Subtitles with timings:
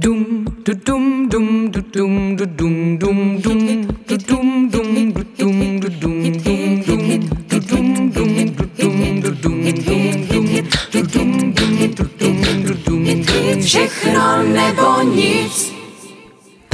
[0.00, 5.80] Dum du dum dum du dum du dum dum dum du dum dum du dum
[5.80, 10.46] du dum dum dum du dum dum du dum du dum dum dum
[10.92, 15.67] du dum dum du dum du dum dum všechno nebo nic.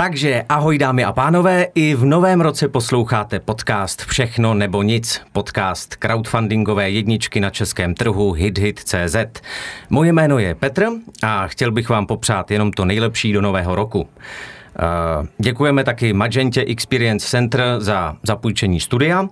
[0.05, 5.97] Takže ahoj dámy a pánové, i v novém roce posloucháte podcast Všechno nebo nic, podcast
[5.97, 9.17] crowdfundingové jedničky na českém trhu HitHit.cz.
[9.91, 10.87] Moje jméno je Petr
[11.23, 14.09] a chtěl bych vám popřát jenom to nejlepší do nového roku.
[15.39, 19.29] Děkujeme taky Magentě Experience Center za zapůjčení studia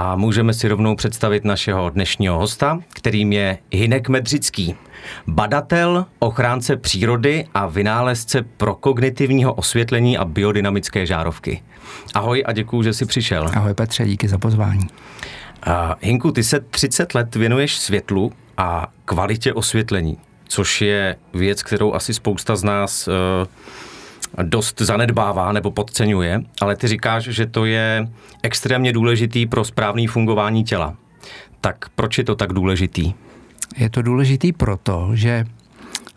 [0.00, 4.74] a můžeme si rovnou představit našeho dnešního hosta, kterým je Hinek Medřický,
[5.26, 11.62] badatel, ochránce přírody a vynálezce pro kognitivního osvětlení a biodynamické žárovky.
[12.14, 13.46] Ahoj a děkuji, že jsi přišel.
[13.56, 14.88] Ahoj Petře, díky za pozvání.
[15.66, 21.94] Uh, Hinku, ty se 30 let věnuješ světlu a kvalitě osvětlení, což je věc, kterou
[21.94, 23.14] asi spousta z nás uh,
[24.42, 28.08] dost zanedbává nebo podceňuje, ale ty říkáš, že to je
[28.42, 30.94] extrémně důležitý pro správné fungování těla.
[31.60, 33.14] Tak proč je to tak důležitý?
[33.76, 35.44] Je to důležitý proto, že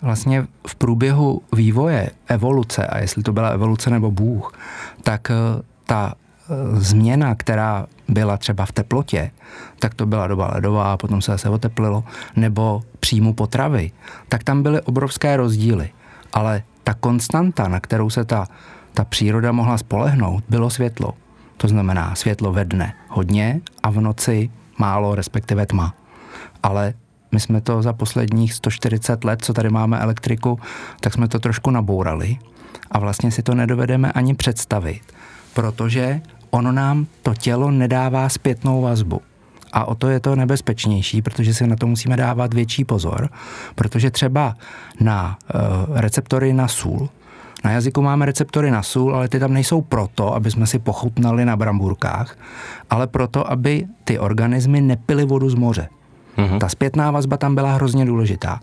[0.02, 4.54] vlastně v průběhu vývoje evoluce, a jestli to byla evoluce nebo Bůh,
[5.04, 5.36] tak eh,
[5.86, 9.32] ta eh, změna, která byla třeba v teplotě,
[9.80, 12.04] tak to byla doba ledová a potom se zase oteplilo,
[12.36, 13.92] nebo příjmu potravy,
[14.30, 15.90] tak tam byly obrovské rozdíly.
[16.34, 18.48] Ale ta konstanta, na kterou se ta,
[18.94, 21.14] ta příroda mohla spolehnout, bylo světlo.
[21.58, 25.94] To znamená světlo ve dne hodně a v noci málo, respektive tma.
[26.64, 26.94] Ale
[27.32, 30.60] my jsme to za posledních 140 let, co tady máme elektriku,
[31.00, 32.38] tak jsme to trošku nabourali
[32.92, 35.02] a vlastně si to nedovedeme ani představit,
[35.54, 39.22] protože ono nám to tělo nedává zpětnou vazbu.
[39.74, 43.30] A o to je to nebezpečnější, protože si na to musíme dávat větší pozor,
[43.76, 44.56] protože třeba
[45.00, 45.62] na uh,
[45.98, 47.10] receptory na sůl,
[47.64, 51.46] na jazyku máme receptory na sůl, ale ty tam nejsou proto, aby jsme si pochutnali
[51.46, 52.38] na bramburkách,
[52.90, 55.88] ale proto, aby ty organismy nepily vodu z moře.
[56.38, 56.60] Mm-hmm.
[56.60, 58.60] Ta zpětná vazba tam byla hrozně důležitá.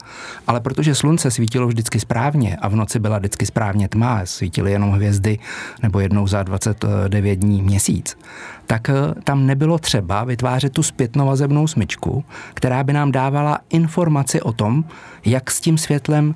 [0.46, 4.90] Ale protože slunce svítilo vždycky správně a v noci byla vždycky správně tma, svítily jenom
[4.90, 5.38] hvězdy
[5.82, 8.18] nebo jednou za 29 dní měsíc,
[8.66, 8.94] tak eh,
[9.24, 14.84] tam nebylo třeba vytvářet tu zpětnovazebnou smyčku, která by nám dávala informaci o tom,
[15.24, 16.34] jak s tím světlem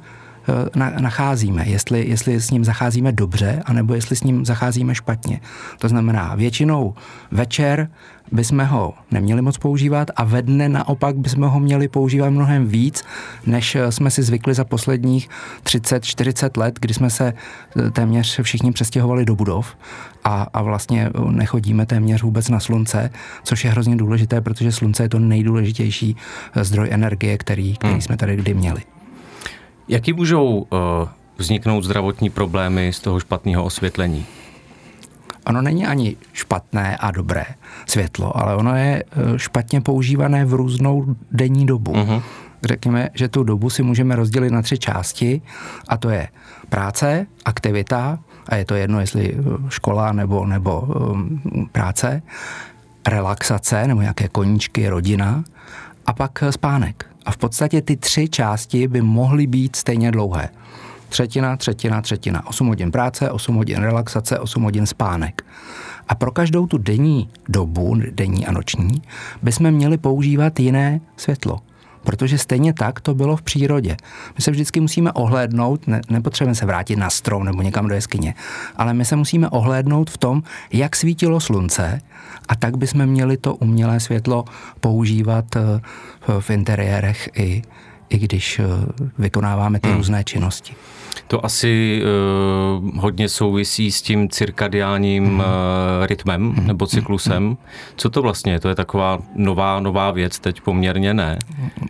[0.99, 5.41] nacházíme, jestli, jestli s ním zacházíme dobře, anebo jestli s ním zacházíme špatně.
[5.78, 6.94] To znamená, většinou
[7.31, 7.88] večer
[8.32, 13.05] bychom ho neměli moc používat a ve dne naopak bychom ho měli používat mnohem víc,
[13.47, 15.28] než eh, jsme si zvykli za posledních
[15.62, 17.32] 30-40 let, kdy jsme se
[17.76, 19.76] eh, téměř všichni přestěhovali do budov
[20.25, 23.11] a, a vlastně eh, nechodíme téměř vůbec na slunce,
[23.43, 26.16] což je hrozně důležité, protože slunce je to nejdůležitější
[26.62, 28.03] zdroj energie, který, který hmm.
[28.03, 28.94] jsme tady kdy měli.
[29.88, 30.68] Jaký můžou uh,
[31.36, 34.26] vzniknout zdravotní problémy z toho špatného osvětlení?
[35.46, 37.44] ono není ani špatné a dobré
[37.86, 39.04] světlo, ale ono je e,
[39.38, 41.92] špatně používané v různou denní dobu.
[41.92, 42.22] Uh-huh.
[42.62, 45.42] Řekněme, že tu dobu si můžeme rozdělit na tři části
[45.88, 46.28] a to je
[46.68, 48.18] práce, aktivita,
[48.48, 49.36] a je to jedno, jestli e,
[49.68, 51.40] škola nebo, nebo um,
[51.72, 52.22] práce,
[53.08, 55.44] relaxace nebo nějaké koníčky, rodina
[56.06, 57.13] a pak spánek.
[57.24, 60.50] A v podstatě ty tři části by mohly být stejně dlouhé
[61.14, 62.46] třetina, třetina, třetina.
[62.46, 65.44] 8 hodin práce, 8 hodin relaxace, 8 hodin spánek.
[66.08, 69.02] A pro každou tu denní dobu, denní a noční,
[69.42, 71.58] bychom měli používat jiné světlo.
[72.04, 73.97] Protože stejně tak to bylo v přírodě.
[74.37, 78.34] My se vždycky musíme ohlédnout, ne, nepotřebujeme se vrátit na strom nebo někam do jeskyně,
[78.76, 82.00] ale my se musíme ohlédnout v tom, jak svítilo slunce
[82.48, 84.44] a tak bychom měli to umělé světlo
[84.81, 85.81] používat eh,
[86.41, 87.62] v interiérech i,
[88.09, 88.64] i když eh,
[89.19, 89.97] vykonáváme ty hmm.
[89.97, 90.75] různé činnosti.
[91.26, 92.02] To asi
[92.82, 95.44] uh, hodně souvisí s tím cirkadiálním uh,
[96.06, 96.66] rytmem mm.
[96.66, 97.42] nebo cyklusem.
[97.44, 97.56] Mm.
[97.97, 98.60] Co to vlastně je?
[98.60, 101.38] To je taková nová, nová věc teď poměrně, ne?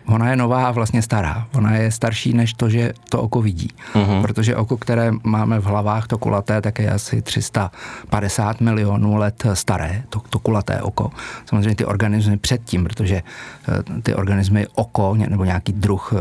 [0.05, 1.47] Ona je nová a vlastně stará.
[1.55, 3.69] Ona je starší než to, že to oko vidí.
[3.95, 4.21] Mm.
[4.21, 10.03] Protože oko, které máme v hlavách, to kulaté, tak je asi 350 milionů let staré,
[10.09, 11.11] to, to kulaté oko.
[11.45, 13.21] Samozřejmě ty organismy předtím, protože
[13.67, 16.19] uh, ty organismy oko nebo nějaký druh uh,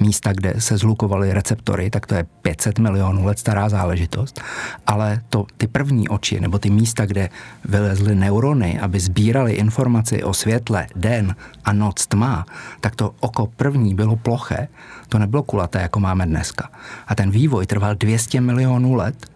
[0.00, 4.40] místa, kde se zlukovaly receptory, tak to je 500 milionů let stará záležitost,
[4.86, 7.28] ale to, ty první oči nebo ty místa, kde
[7.64, 12.46] vylezly neurony, aby sbírali informaci o světle, den a noc tma,
[12.80, 14.68] tak to oko první bylo ploché,
[15.08, 16.68] to nebylo kulaté, jako máme dneska.
[17.06, 19.33] A ten vývoj trval 200 milionů let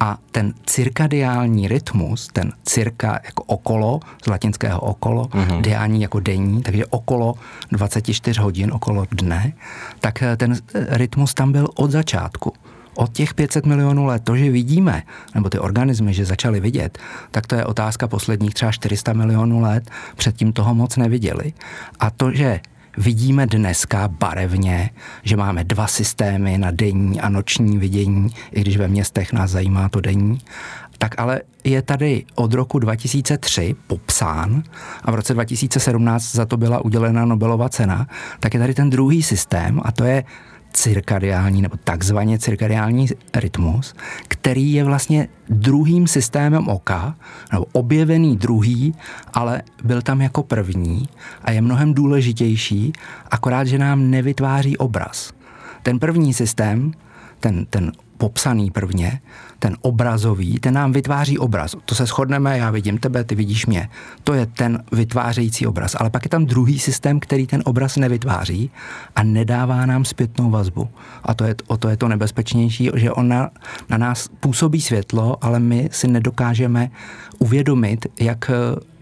[0.00, 5.60] a ten cirkadiální rytmus, ten cirka jako okolo, z latinského okolo, mm-hmm.
[5.60, 7.34] diální jako denní, takže okolo
[7.72, 9.52] 24 hodin, okolo dne,
[10.00, 12.52] tak eh, ten eh, rytmus tam byl od začátku.
[12.98, 15.02] od těch 500 milionů let, to, že vidíme,
[15.34, 16.98] nebo ty organismy, že začaly vidět,
[17.30, 21.52] tak to je otázka posledních třeba 400 milionů let, předtím toho moc neviděli.
[22.00, 22.60] A to, že
[22.98, 24.90] vidíme dneska barevně,
[25.22, 29.88] že máme dva systémy na denní a noční vidění, i když ve městech nás zajímá
[29.88, 30.38] to denní,
[30.98, 34.62] tak ale je tady od roku 2003 popsán
[35.02, 38.06] a v roce 2017 za to byla udělena Nobelova cena,
[38.40, 40.24] tak je tady ten druhý systém a to je
[40.78, 43.94] cirkadiální nebo takzvaně cirkadiální rytmus,
[44.28, 47.14] který je vlastně druhým systémem oka,
[47.52, 48.94] nebo objevený druhý,
[49.34, 51.08] ale byl tam jako první
[51.42, 52.92] a je mnohem důležitější,
[53.30, 55.32] akorát, že nám nevytváří obraz.
[55.82, 56.92] Ten první systém,
[57.40, 59.20] ten, ten popsaný prvně,
[59.58, 61.76] ten obrazový, ten nám vytváří obraz.
[61.84, 63.88] To se shodneme, já vidím tebe, ty vidíš mě.
[64.24, 65.96] To je ten vytvářející obraz.
[66.00, 68.70] Ale pak je tam druhý systém, který ten obraz nevytváří
[69.16, 70.88] a nedává nám zpětnou vazbu.
[71.22, 73.50] A to je, o to je to nebezpečnější, že on na,
[73.88, 76.90] na nás působí světlo, ale my si nedokážeme
[77.38, 78.50] uvědomit, jak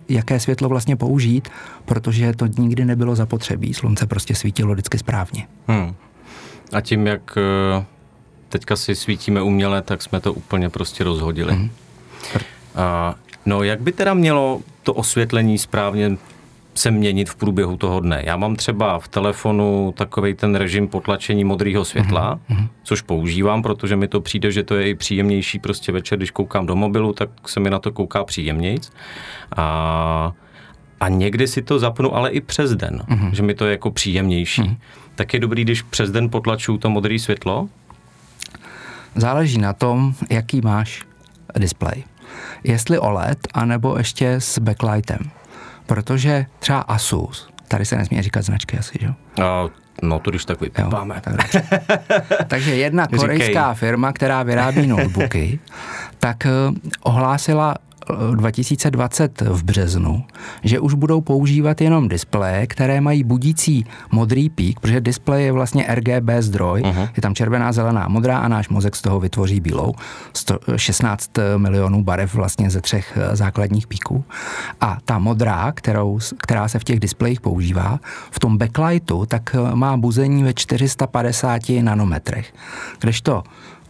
[0.09, 1.49] jaké světlo vlastně použít,
[1.85, 3.75] protože to nikdy nebylo zapotřebí.
[3.75, 5.47] Slunce prostě svítilo vždycky správně.
[5.69, 5.95] Hmm.
[6.73, 7.85] A tím, jak eh,
[8.49, 11.53] teďka si svítíme uměle, tak jsme to úplně prostě rozhodili.
[11.53, 11.71] Mm.
[12.75, 13.15] A,
[13.47, 16.17] no, jak by teda mělo to osvětlení správně
[16.75, 18.23] se měnit v průběhu toho dne.
[18.27, 22.69] Já mám třeba v telefonu takový ten režim potlačení modrého světla, mm-hmm.
[22.83, 26.67] což používám, protože mi to přijde, že to je i příjemnější prostě večer, když koukám
[26.67, 28.93] do mobilu, tak se mi na to kouká příjemnějc.
[29.57, 30.33] A,
[31.01, 33.31] a někdy si to zapnu, ale i přes den, mm-hmm.
[33.31, 34.63] že mi to je jako příjemnější.
[34.63, 34.77] Mm-hmm.
[35.15, 37.69] Tak je dobrý, když přes den potlačuju to modré světlo,
[39.17, 41.03] Záleží na tom, jaký máš
[41.59, 42.05] displej.
[42.65, 45.31] Jestli OLED, anebo ještě s backlightem.
[45.87, 49.09] Protože třeba Asus, tady se nesmí říkat značky asi, že?
[49.09, 49.15] Uh,
[50.03, 51.21] no to když tak vypípáme.
[51.21, 51.35] Tak
[52.47, 55.59] Takže jedna korejská firma, která vyrábí notebooky,
[56.19, 56.51] tak eh,
[57.03, 57.75] ohlásila
[58.35, 60.25] 2020 v březnu,
[60.63, 65.87] že už budou používat jenom displeje, které mají budící modrý pík, protože displej je vlastně
[65.89, 67.09] RGB zdroj, uh-huh.
[67.17, 69.95] je tam červená, zelená, modrá a náš mozek z toho vytvoří bílou.
[70.77, 74.25] 16 milionů barev vlastně ze třech eh, základních píků.
[74.81, 78.01] A ta modrá, kterou, která se v těch displejích používá,
[78.31, 82.55] v tom backlightu, tak eh, má buzení ve 450 nanometrech.
[83.01, 83.43] Kdežto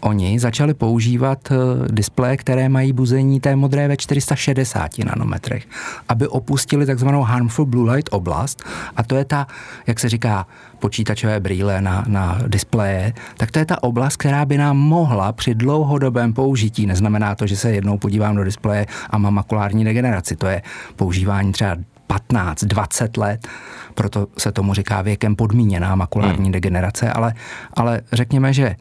[0.06, 1.56] oni začali používat eh,
[1.93, 5.67] displeje, které mají buzení té modré ve 460 nanometrech,
[6.08, 8.62] aby opustili takzvanou harmful blue light oblast.
[8.97, 9.47] A to je ta,
[9.87, 10.47] jak se říká,
[10.79, 15.55] počítačové brýle na, na displeje, tak to je ta oblast, která by nám mohla při
[15.55, 20.47] dlouhodobém použití, neznamená to, že se jednou podívám do displeje a mám makulární degeneraci, to
[20.47, 20.62] je
[20.97, 21.76] používání třeba
[22.06, 23.49] 15, 20 let,
[23.94, 26.52] proto se tomu říká věkem podmíněná makulární hmm.
[26.52, 27.35] degenerace, ale,
[27.75, 28.76] ale řekněme, že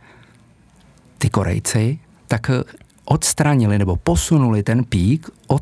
[1.18, 2.64] ty Korejci, tak eh,
[3.06, 5.62] odstranili nebo posunuli ten pík od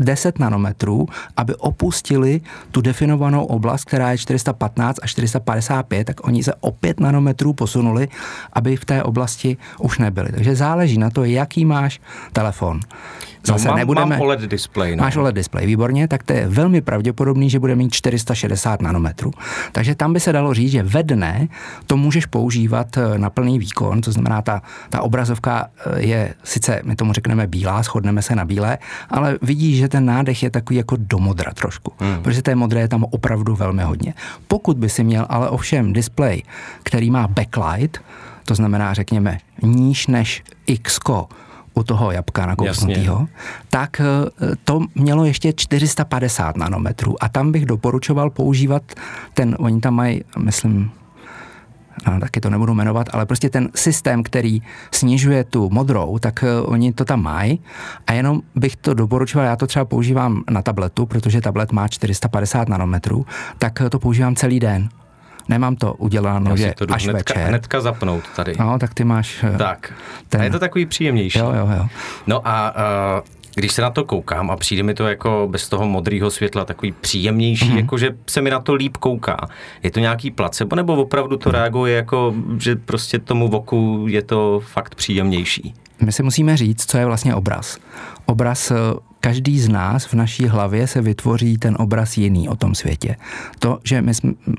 [0.00, 2.40] 10 nanometrů, aby opustili
[2.70, 8.08] tu definovanou oblast, která je 415 a 455, tak oni se o 5 nanometrů posunuli,
[8.52, 10.32] aby v té oblasti už nebyli.
[10.32, 12.00] Takže záleží na to, jaký máš
[12.32, 12.80] telefon.
[13.48, 14.96] No, Zase no, mám, nebudeme, mám OLED display.
[14.96, 15.02] No.
[15.02, 19.30] Máš OLED display, výborně, tak to je velmi pravděpodobný, že bude mít 460 nanometrů.
[19.72, 21.48] Takže tam by se dalo říct, že ve dne
[21.86, 26.80] to můžeš používat eh, na plný výkon, to znamená, ta, ta obrazovka eh, je sice,
[26.84, 28.78] my tomu řekneme bílá, shodneme se na bílé,
[29.10, 32.22] ale vidíš, že ten nádech je takový jako do modra trošku, hmm.
[32.22, 34.14] protože té modré je tam opravdu velmi hodně.
[34.48, 36.42] Pokud by si měl ale ovšem display,
[36.82, 38.00] který má backlight,
[38.44, 40.98] to znamená, řekněme, níž než X
[41.80, 43.28] u toho jabka nakousnutého,
[43.70, 44.04] tak eh,
[44.64, 48.82] to mělo ještě 450 nanometrů a tam bych doporučoval používat
[49.34, 50.90] ten, oni tam mají, myslím,
[52.06, 56.72] no, taky to nebudu jmenovat, ale prostě ten systém, který snižuje tu modrou, tak uh,
[56.72, 57.60] oni to tam mají
[58.06, 62.68] a jenom bych to doporučoval, já to třeba používám na tabletu, protože tablet má 450
[62.68, 63.26] nanometrů,
[63.58, 64.88] tak uh, to používám celý den.
[65.50, 67.48] Nemám to uděláno, že to až hnedka, večer.
[67.48, 68.54] hnedka zapnout tady.
[68.58, 69.44] No, tak ty máš...
[69.54, 69.92] Eh, tak.
[70.28, 70.40] Ten...
[70.40, 71.38] A je to takový příjemnější.
[71.38, 71.86] Jo, jo, jo.
[72.26, 72.74] No a
[73.18, 76.64] uh, když se na to koukám a přijde mi to jako bez toho modrého světla
[76.64, 77.76] takový příjemnější, mm-hmm.
[77.76, 79.48] jako že se mi na to líp kouká.
[79.82, 84.60] Je to nějaký placebo, nebo opravdu to reaguje jako, že prostě tomu voku je to
[84.64, 85.74] fakt příjemnější?
[86.00, 87.78] My si musíme říct, co je vlastně obraz.
[88.26, 88.74] Obraz eh,
[89.20, 93.16] každý z nás v naší hlavě se vytvoří ten obraz jiný o tom světě.
[93.58, 94.12] To, že my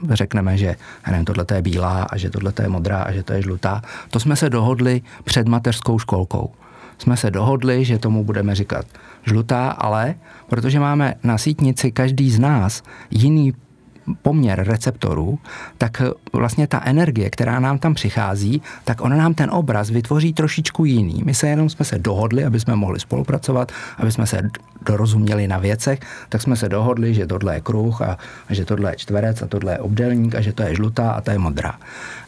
[0.09, 0.75] řekneme, že
[1.11, 4.19] nevím, tohle je bílá a že tohle je modrá a že to je žlutá, to
[4.19, 6.51] jsme se dohodli před mateřskou školkou.
[6.97, 8.85] Jsme se dohodli, že tomu budeme říkat
[9.25, 10.15] žlutá, ale
[10.49, 13.53] protože máme na sítnici každý z nás jiný
[14.21, 15.39] poměr receptorů,
[15.77, 16.01] tak
[16.33, 21.21] vlastně ta energie, která nám tam přichází, tak ona nám ten obraz vytvoří trošičku jiný.
[21.25, 24.41] My se jenom jsme se dohodli, aby jsme mohli spolupracovat, aby jsme se
[24.85, 28.17] dorozuměli na věcech, tak jsme se dohodli, že tohle je kruh a,
[28.49, 31.21] a že tohle je čtverec a tohle je obdelník a že to je žlutá a
[31.21, 31.79] to je modrá.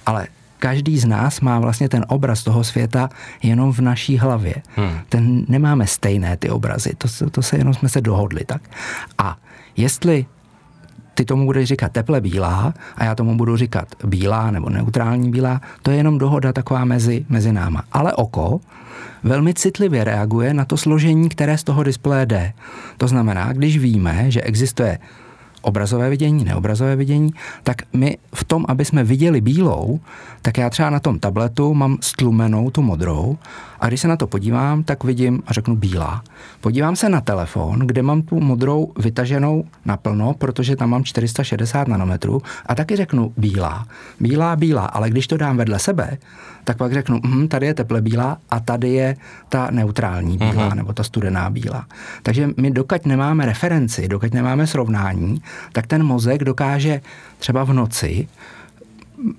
[0.06, 0.28] Ale
[0.60, 3.10] každý z nás má vlastně ten obraz toho světa
[3.44, 4.56] jenom v naší hlavě.
[4.76, 5.00] Hmm.
[5.10, 8.62] Ten nemáme stejné ty obrazy, to, to se jenom jsme se dohodli tak.
[9.18, 9.38] A
[9.78, 10.26] jestli
[11.14, 15.62] ty tomu budeš říkat teple bílá a já tomu budu říkat bílá nebo neutrální bílá,
[15.82, 17.84] to je jenom dohoda taková mezi, mezi náma.
[17.92, 18.60] Ale oko
[19.24, 22.54] velmi citlivě reaguje na to složení, které z toho displeje jde.
[22.98, 25.00] To znamená, když víme, že existuje
[25.62, 30.00] obrazové vidění, neobrazové vidění, tak my v tom, aby jsme viděli bílou,
[30.42, 33.38] tak já třeba na tom tabletu mám stlumenou tu modrou
[33.84, 36.24] a když se na to podívám, tak vidím a řeknu bílá.
[36.62, 42.42] Podívám se na telefon, kde mám tu modrou vytaženou naplno, protože tam mám 460 nanometrů
[42.66, 43.88] a taky řeknu bílá.
[44.20, 46.18] Bílá, bílá, ale když to dám vedle sebe,
[46.64, 49.16] tak pak řeknu, hm, tady je teple bílá a tady je
[49.50, 50.76] ta neutrální bílá uh-huh.
[50.76, 51.86] nebo ta studená bílá.
[52.24, 57.02] Takže my dokud nemáme referenci, dokud nemáme srovnání, tak ten mozek dokáže
[57.40, 58.28] třeba v noci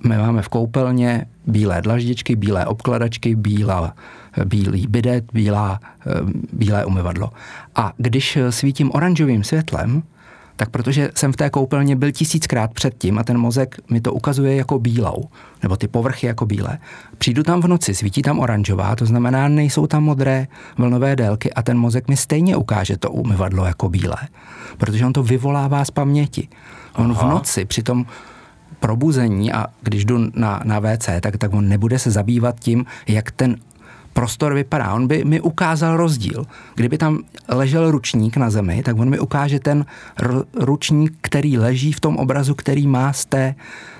[0.03, 3.93] my máme v koupelně bílé dlaždičky, bílé obkladačky, bílá,
[4.45, 6.11] bílý bidet, bílá, eh,
[6.53, 7.29] bílé umyvadlo.
[7.75, 10.03] A když svítím oranžovým světlem,
[10.55, 14.55] tak protože jsem v té koupelně byl tisíckrát předtím a ten mozek mi to ukazuje
[14.55, 15.23] jako bílou,
[15.63, 16.77] nebo ty povrchy jako bílé.
[17.17, 21.61] Přijdu tam v noci, svítí tam oranžová, to znamená, nejsou tam modré vlnové délky a
[21.61, 24.17] ten mozek mi stejně ukáže to umyvadlo jako bílé,
[24.77, 26.47] protože on to vyvolává z paměti.
[26.95, 27.27] On Aha.
[27.27, 28.05] v noci při tom
[28.79, 33.31] probuzení a když jdu na, na WC, tak, tak on nebude se zabývat tím, jak
[33.31, 33.57] ten
[34.15, 34.93] prostor vypadá.
[34.93, 36.47] On by mi ukázal rozdíl.
[36.75, 41.91] Kdyby tam ležel ručník na zemi, tak on mi ukáže ten r- ručník, který leží
[41.91, 43.55] v tom obrazu, který má z té,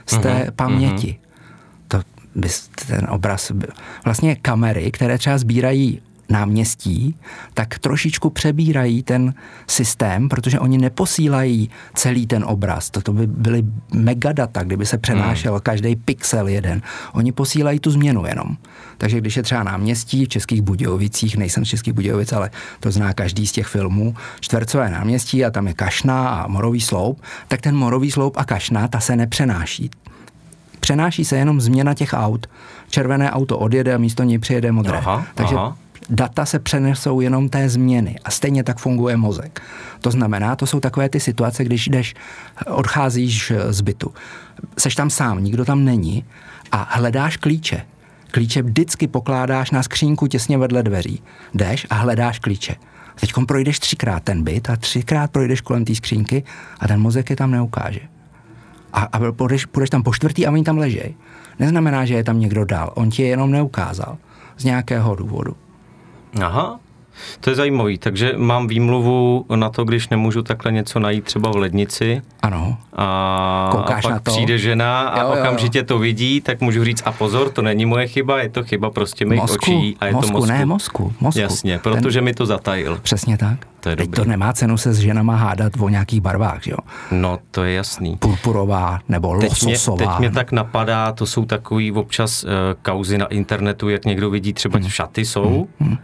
[0.06, 1.20] z té uh-huh, paměti.
[1.20, 1.88] Uh-huh.
[1.88, 1.98] To
[2.36, 2.48] by
[2.88, 3.70] ten obraz byl.
[4.06, 7.16] Vlastně kamery, které třeba sbírají náměstí,
[7.54, 9.34] tak trošičku přebírají ten
[9.68, 12.90] systém, protože oni neposílají celý ten obraz.
[12.90, 13.64] Toto by byly
[13.94, 15.62] megadata, kdyby se přenášel hmm.
[15.62, 16.82] každý pixel jeden.
[17.14, 18.58] Oni posílají tu změnu jenom.
[18.98, 23.14] Takže když je třeba náměstí v Českých Budějovicích, nejsem z Českých Budějovic, ale to zná
[23.14, 27.76] každý z těch filmů, čtvercové náměstí a tam je kašna a morový sloup, tak ten
[27.76, 29.90] morový sloup a kašna, ta se nepřenáší.
[30.80, 32.48] Přenáší se jenom změna těch aut.
[32.90, 34.98] Červené auto odjede a místo něj přijede modré.
[34.98, 35.78] Aha, Takže aha
[36.10, 39.62] data se přenesou jenom té změny a stejně tak funguje mozek.
[40.02, 42.14] To znamená, to jsou takové ty situace, když jdeš,
[42.68, 44.14] odcházíš z bytu.
[44.78, 46.26] Seš tam sám, nikdo tam není
[46.72, 47.82] a hledáš klíče.
[48.32, 51.24] Klíče vždycky pokládáš na skřínku těsně vedle dveří.
[51.54, 52.76] Jdeš a hledáš klíče.
[53.20, 56.44] Teď projdeš třikrát ten byt a třikrát projdeš kolem té skřínky
[56.80, 58.00] a ten mozek je tam neukáže.
[58.94, 61.16] A, a půjdeš, půjdeš tam po čtvrtý a oni tam ležejí.
[61.60, 62.92] Neznamená, že je tam někdo dál.
[62.96, 64.18] On ti je jenom neukázal.
[64.58, 65.56] Z nějakého důvodu.
[66.42, 66.80] Aha,
[67.40, 71.56] to je zajímavý, takže mám výmluvu na to, když nemůžu takhle něco najít třeba v
[71.56, 72.22] lednici.
[72.42, 72.78] Ano.
[72.96, 74.32] A, Koukáš a pak na to.
[74.32, 77.86] přijde žena a jo, jo, okamžitě to vidí, tak můžu říct a pozor, to není
[77.86, 80.52] moje chyba, je to chyba prostě mých mozku, očí a je mozku, to mozku.
[80.52, 81.40] ne mozku, mozku.
[81.40, 83.00] Jasně, protože Ten, mi to zatajil.
[83.02, 83.68] Přesně tak.
[83.80, 84.24] To je Teď dobrý.
[84.24, 86.78] to nemá cenu se s ženama hádat o nějakých barvách, jo?
[87.12, 88.18] No, to je jasný.
[88.18, 89.98] Purpurová nebo teď lososová.
[89.98, 92.50] Mě, teď mě tak napadá, to jsou takový občas uh,
[92.82, 94.90] kauzy na internetu, jak někdo vidí třeba hmm.
[94.90, 95.98] šaty jsou, hmm.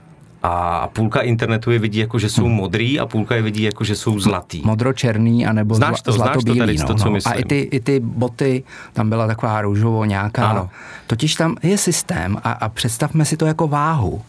[0.43, 2.53] A půlka internetu je vidí jako, že jsou hmm.
[2.53, 4.61] modrý a půlka je vidí jako, že jsou zlatý.
[4.65, 7.17] Modročerný anebo znáš to, zlato znáš to tady, no, to, co no.
[7.25, 10.47] A i ty, i ty boty, tam byla taková růžovo nějaká.
[10.47, 10.69] Ano.
[11.07, 14.21] Totiž tam je systém a, a představme si to jako váhu.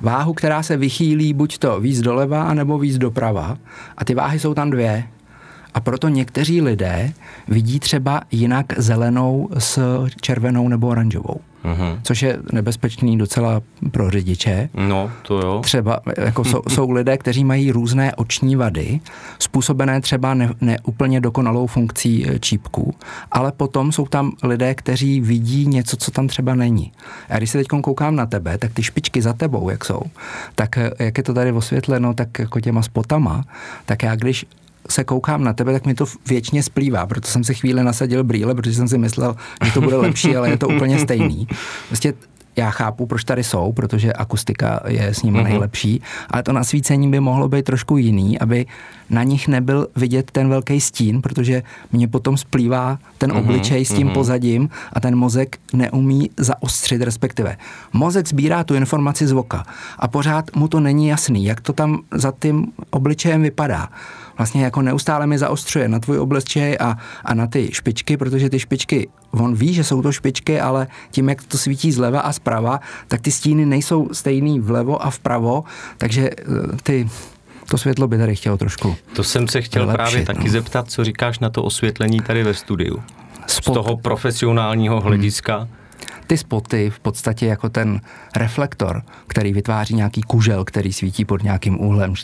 [0.00, 3.58] Váhu, která se vychýlí buď to víc doleva, anebo víc doprava.
[3.96, 5.04] A ty váhy jsou tam dvě.
[5.74, 7.12] A proto někteří lidé
[7.48, 9.80] vidí třeba jinak zelenou s
[10.20, 11.40] červenou nebo oranžovou.
[11.64, 12.00] Uh-huh.
[12.02, 14.68] Což je nebezpečný docela pro řidiče.
[14.74, 15.60] No, to jo.
[15.62, 19.00] Třeba jako jsou, jsou lidé, kteří mají různé oční vady,
[19.38, 22.94] způsobené třeba ne, neúplně dokonalou funkcí e, čípků,
[23.32, 26.92] ale potom jsou tam lidé, kteří vidí něco, co tam třeba není.
[27.28, 30.02] A když se teď koukám na tebe, tak ty špičky za tebou, jak jsou,
[30.54, 33.44] tak e, jak je to tady osvětleno, tak jako těma spotama,
[33.86, 34.46] tak já když
[34.92, 38.54] se koukám na tebe, tak mi to věčně splývá, proto jsem si chvíli nasadil brýle,
[38.54, 41.48] protože jsem si myslel, že to bude lepší, ale je to úplně stejný.
[41.90, 42.12] Vlastně
[42.56, 45.44] já chápu, proč tady jsou, protože akustika je s nimi mm-hmm.
[45.44, 48.66] nejlepší, ale to nasvícení by mohlo být trošku jiný, aby
[49.10, 53.38] na nich nebyl vidět ten velký stín, protože mě potom splývá ten mm-hmm.
[53.38, 54.12] obličej s tím mm-hmm.
[54.12, 57.56] pozadím a ten mozek neumí zaostřit, respektive.
[57.92, 59.64] Mozek sbírá tu informaci z voka
[59.98, 63.88] a pořád mu to není jasný, jak to tam za tím obličejem vypadá
[64.40, 68.58] vlastně jako neustále mi zaostřuje na tvůj obličej a, a na ty špičky, protože ty
[68.58, 72.80] špičky, on ví, že jsou to špičky, ale tím, jak to svítí zleva a zprava,
[73.08, 75.64] tak ty stíny nejsou stejný vlevo a vpravo,
[75.98, 76.44] takže eh,
[76.82, 77.08] ty
[77.70, 80.52] to světlo by tady chtělo trošku To jsem se chtěl vylepšit, právě taky no.
[80.52, 83.02] zeptat, co říkáš na to osvětlení tady ve studiu.
[83.46, 83.74] Spot.
[83.74, 85.06] Z toho profesionálního hmm.
[85.06, 85.56] hlediska.
[85.56, 85.68] Hmm.
[86.26, 88.00] Ty spoty v podstatě jako ten
[88.36, 92.14] reflektor, který vytváří nějaký kužel, který svítí pod nějakým úhlem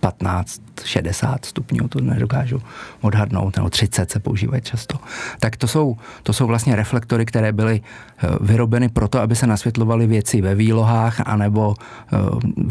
[0.00, 2.62] 15, 60 stupňů, to nedokážu
[3.00, 4.98] odhadnout, nebo 30 se používají často.
[5.38, 10.06] Tak to jsou, to jsou vlastně reflektory, které byly eh, vyrobeny proto, aby se nasvětlovaly
[10.06, 12.16] věci ve výlohách anebo eh,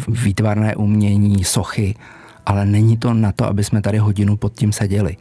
[0.07, 1.95] výtvarné umění, sochy,
[2.45, 5.17] ale není to na to, aby jsme tady hodinu pod tím seděli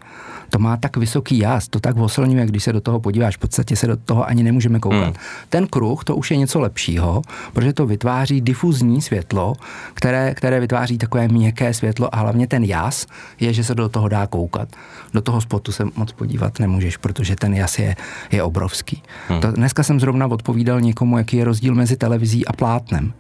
[0.53, 3.77] to má tak vysoký jas, to tak oslňuje, když se do toho podíváš, v podstatě
[3.77, 5.05] se do toho ani nemůžeme koukat.
[5.05, 5.15] Hmm.
[5.49, 9.55] Ten kruh, to už je něco lepšího, protože to vytváří difuzní světlo,
[9.95, 13.07] které, které vytváří takové měkké světlo a hlavně ten jas
[13.41, 14.69] je, že se do toho dá koukat.
[15.15, 17.97] Do toho spotu se moc podívat nemůžeš, protože ten jas je,
[18.33, 19.03] je obrovský.
[19.29, 19.41] Hmm.
[19.41, 23.13] To, dneska jsem zrovna odpovídal někomu, jaký je rozdíl mezi televizí a plátnem.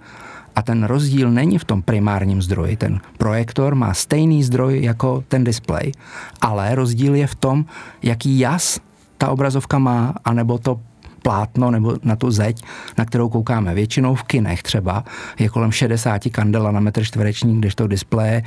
[0.56, 2.76] A ten rozdíl není v tom primárním zdroji.
[2.76, 5.92] Ten projektor má stejný zdroj jako ten displej,
[6.40, 7.64] ale rozdíl je v tom,
[8.02, 8.80] jaký jas
[9.18, 10.80] ta obrazovka má, anebo to
[11.22, 12.62] plátno nebo na tu zeď,
[12.98, 13.74] na kterou koukáme.
[13.74, 15.04] Většinou v kinech třeba
[15.38, 18.42] je kolem 60 kandela na metr čtvereční, když to displeje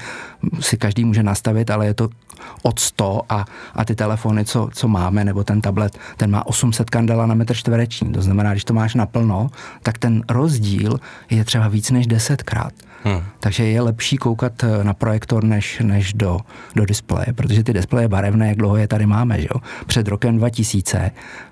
[0.60, 2.10] si každý může nastavit, ale je to
[2.64, 6.90] od 100 a, a ty telefony, co, co máme, nebo ten tablet, ten má 800
[6.90, 8.12] kandela na metr čtvereční.
[8.12, 9.50] To znamená, když to máš naplno,
[9.84, 11.00] tak ten rozdíl
[11.30, 12.74] je třeba víc než desetkrát.
[13.06, 13.22] Hmm.
[13.40, 16.40] Takže je lepší koukat eh, na projektor než, než do,
[16.76, 19.42] do displeje, protože ty displeje barevné, jak dlouho je tady máme.
[19.42, 19.62] Že jo?
[19.86, 21.12] Před rokem 2000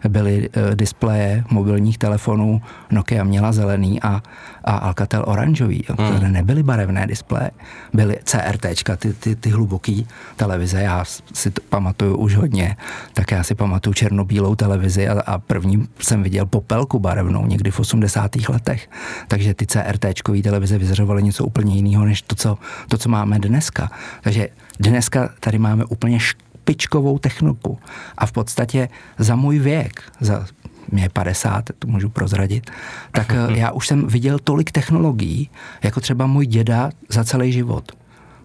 [0.09, 2.61] byly uh, displeje mobilních telefonů,
[2.91, 4.21] Nokia měla zelený a,
[4.63, 5.83] a Alcatel oranžový.
[5.89, 5.95] Jo?
[5.99, 6.33] Hmm.
[6.33, 7.51] nebyly barevné displeje,
[7.93, 8.65] byly CRT,
[8.97, 12.77] ty, ty, ty hluboký televize, já si to pamatuju už hodně,
[13.13, 17.79] tak já si pamatuju černobílou televizi a, a první jsem viděl popelku barevnou někdy v
[17.79, 18.35] 80.
[18.49, 18.89] letech.
[19.27, 20.05] Takže ty CRT
[20.43, 23.91] televize vyzřovaly něco úplně jiného, než to co, to, co máme dneska.
[24.21, 24.47] Takže
[24.79, 27.79] dneska tady máme úplně špičkovou techniku
[28.17, 30.45] a v podstatě za můj věk, za
[30.91, 32.71] mě je 50, to můžu prozradit,
[33.11, 35.49] tak eh, já už jsem viděl tolik technologií,
[35.83, 37.91] jako třeba můj děda za celý život.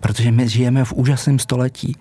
[0.00, 1.96] Protože my žijeme v úžasném století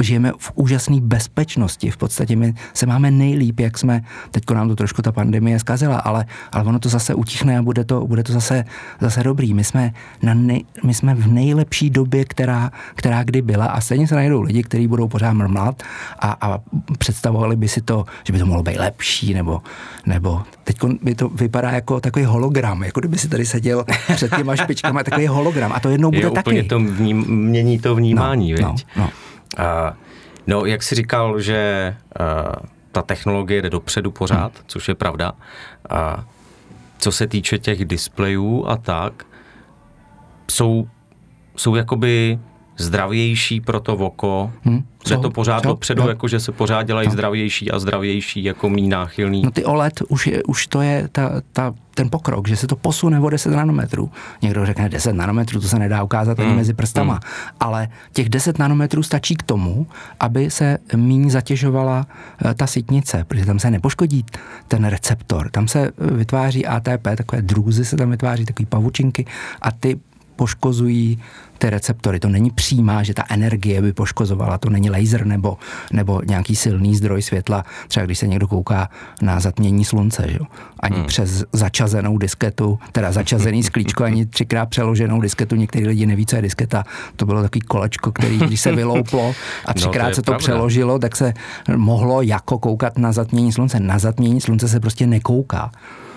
[0.00, 1.90] žijeme v úžasné bezpečnosti.
[1.90, 5.98] V podstatě my se máme nejlíp, jak jsme, teďko nám to trošku ta pandemie zkazila,
[5.98, 8.64] ale, ale ono to zase utichne a bude to, bude to zase,
[9.00, 9.54] zase dobrý.
[9.54, 14.08] My jsme, na nej, my jsme v nejlepší době, která, která kdy byla a stejně
[14.08, 15.82] se najdou lidi, kteří budou pořád mrmlat
[16.18, 16.58] a, a
[16.98, 19.62] představovali by si to, že by to mohlo být lepší, nebo,
[20.06, 24.56] nebo teď by to vypadá jako takový hologram, jako kdyby si tady seděl před těma
[24.56, 26.50] špičkama, takový hologram a to jednou bude je taky.
[26.50, 29.10] Úplně to vním, mění to vnímání, no, no, no.
[30.46, 31.96] No, jak jsi říkal, že
[32.92, 34.64] ta technologie jde dopředu pořád, hmm.
[34.66, 35.32] což je pravda.
[35.90, 36.24] A
[36.98, 39.26] co se týče těch displejů a tak,
[40.50, 40.88] jsou,
[41.56, 42.38] jsou jakoby
[42.76, 44.52] zdravější pro to oko.
[44.64, 44.84] Hmm.
[45.08, 45.68] Jde to pořád co?
[45.68, 46.08] dopředu, no.
[46.08, 47.12] jako že se pořád dělají no.
[47.12, 49.42] zdravější a zdravější, jako mý náchylný.
[49.42, 52.76] No ty OLED, už, je, už to je ta, ta, ten pokrok, že se to
[52.76, 54.10] posune o 10 nanometrů.
[54.42, 56.56] Někdo řekne 10 nanometrů, to se nedá ukázat ani hmm.
[56.56, 57.12] mezi prstama.
[57.12, 57.22] Hmm.
[57.60, 59.86] Ale těch 10 nanometrů stačí k tomu,
[60.20, 62.06] aby se méně zatěžovala
[62.44, 64.24] eh, ta sitnice, protože tam se nepoškodí
[64.68, 65.50] ten receptor.
[65.50, 69.26] Tam se eh, vytváří ATP, takové drůzy se tam vytváří, takové pavučinky
[69.62, 70.00] a ty
[70.36, 71.18] poškozují
[71.58, 72.20] ty receptory.
[72.20, 75.58] To není přímá, že ta energie by poškozovala, to není laser nebo,
[75.92, 78.88] nebo nějaký silný zdroj světla, třeba když se někdo kouká
[79.22, 80.38] na zatmění slunce, že?
[80.80, 81.06] ani hmm.
[81.06, 86.42] přes začazenou disketu, teda začazený sklíčko, ani třikrát přeloženou disketu, někteří lidi neví, co je
[86.42, 86.84] disketa,
[87.16, 89.34] to bylo takový kolečko, který když se vylouplo
[89.66, 90.38] a no, třikrát no, to se to pravda.
[90.38, 91.34] přeložilo, tak se
[91.76, 93.80] mohlo jako koukat na zatmění slunce.
[93.80, 95.70] Na zatmění slunce se prostě nekouká.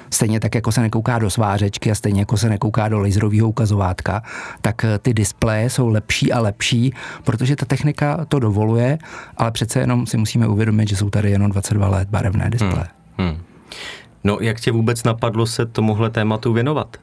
[0.09, 4.23] Stejně tak, jako se nekouká do svářečky a stejně jako se nekouká do laserového ukazovátka,
[4.61, 6.93] tak eh, ty displeje jsou lepší a lepší,
[7.23, 8.97] protože ta technika to dovoluje,
[9.37, 12.87] ale přece jenom si musíme uvědomit, že jsou tady jenom 22 let barevné displeje.
[13.17, 13.29] Hmm.
[13.29, 13.37] Hmm.
[14.23, 16.97] No, jak tě vůbec napadlo se tomuhle tématu věnovat?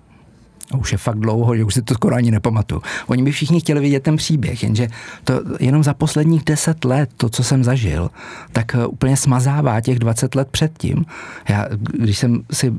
[0.73, 2.83] A už je fakt dlouho, že už si to skoro ani nepamatuju.
[3.07, 4.89] Oni by všichni chtěli vidět ten příběh, jenže
[5.25, 8.11] to jenom za posledních deset let, to, co jsem zažil,
[8.53, 11.05] tak eh, úplně smazává těch 20 let předtím.
[11.49, 12.73] Já, když jsem si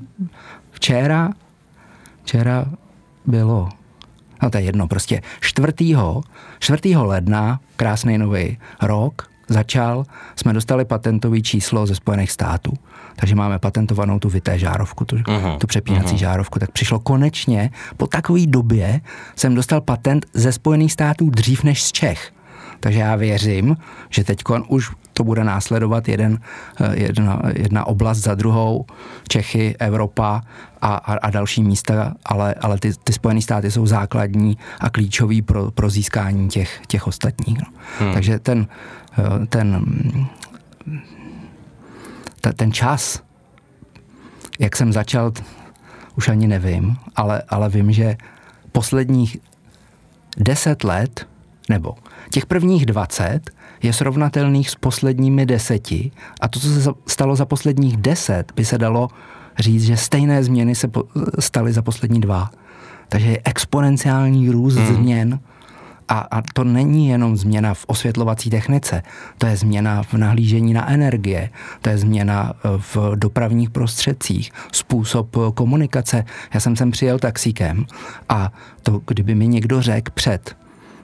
[0.71, 1.29] včera
[2.25, 2.65] včera
[3.25, 3.69] bylo,
[4.43, 5.73] no to je jedno, prostě 4.
[6.59, 6.97] 4.
[6.97, 12.73] ledna, krásný nový rok, začal, jsme dostali patentový číslo ze Spojených států.
[13.15, 16.19] Takže máme patentovanou tu vité žárovku, tu, uh-huh, tu přepínací uh-huh.
[16.19, 16.59] žárovku.
[16.59, 19.01] Tak přišlo konečně, po takové době
[19.35, 22.31] jsem dostal patent ze Spojených států dřív než z Čech.
[22.79, 23.77] Takže já věřím,
[24.09, 26.39] že teď už to bude následovat jeden,
[26.81, 28.85] eh, jedna, jedna oblast za druhou,
[29.27, 30.41] Čechy, Evropa
[30.81, 35.41] a, a, a další místa, ale, ale ty, ty Spojené státy jsou základní a klíčový
[35.41, 37.57] pro, pro získání těch, těch ostatních.
[37.57, 37.67] No.
[37.99, 38.13] Hmm.
[38.13, 38.67] Takže ten,
[39.17, 39.45] eh,
[42.45, 43.23] ten, ten čas,
[44.59, 45.31] jak jsem začal,
[46.17, 48.17] už ani nevím, ale, ale vím, že
[48.71, 49.37] posledních
[50.37, 51.27] deset let,
[51.69, 51.95] nebo
[52.29, 53.41] těch prvních dvacet
[53.83, 58.77] je srovnatelných s posledními deseti a to, co se stalo za posledních deset, by se
[58.77, 59.09] dalo
[59.59, 60.87] říct, že stejné změny se
[61.39, 62.51] staly za poslední dva.
[63.09, 64.95] Takže je exponenciální růst hmm.
[64.95, 65.39] změn
[66.07, 69.03] a, a to není jenom změna v osvětlovací technice,
[69.37, 71.49] to je změna v nahlížení na energie,
[71.81, 76.25] to je změna e, v dopravních prostředcích, způsob komunikace.
[76.53, 77.85] Já jsem sem přijel taxíkem
[78.29, 78.51] a
[78.83, 80.55] to, kdyby mi někdo řekl před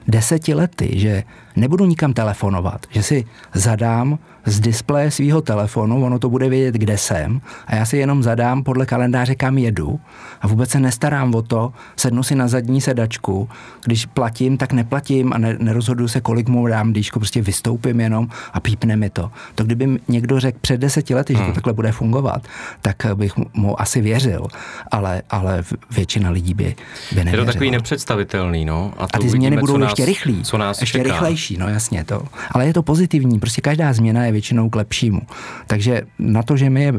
[0.08, 1.22] deseti lety, že
[1.56, 6.98] nebudu nikam telefonovat, že si zadám z displeje svého telefonu, ono to bude vědět, kde
[6.98, 10.00] jsem a já si jenom zadám podle kalendáře, kam jedu
[10.40, 13.48] a vůbec se nestarám o to, sednu si na zadní sedačku,
[13.84, 18.28] když platím, tak neplatím a ne, nerozhoduju se, kolik mu dám, když prostě vystoupím jenom
[18.52, 19.30] a pípne mi to.
[19.54, 21.54] To kdyby někdo řekl před deseti lety, že to hmm.
[21.54, 22.42] takhle bude fungovat,
[22.80, 24.46] tak bych mu asi věřil,
[24.90, 26.64] ale, ale většina lidí by,
[27.12, 27.42] by nevěřila.
[27.42, 28.92] Je to takový nepředstavitelný, no.
[28.98, 31.12] A, a ty změny budou nás, ještě rychlý, co nás ještě čeká.
[31.12, 32.22] rychlejší, no jasně to.
[32.50, 35.20] Ale je to pozitivní, prostě každá změna je většinou k lepšímu.
[35.66, 36.92] Takže na to, že mi je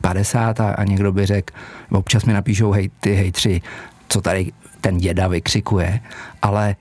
[0.00, 1.54] 50 a, a někdo by řekl,
[1.90, 3.62] občas mi napíšou hej ty hejtři,
[4.08, 6.00] co tady ten děda vykřikuje,
[6.42, 6.76] ale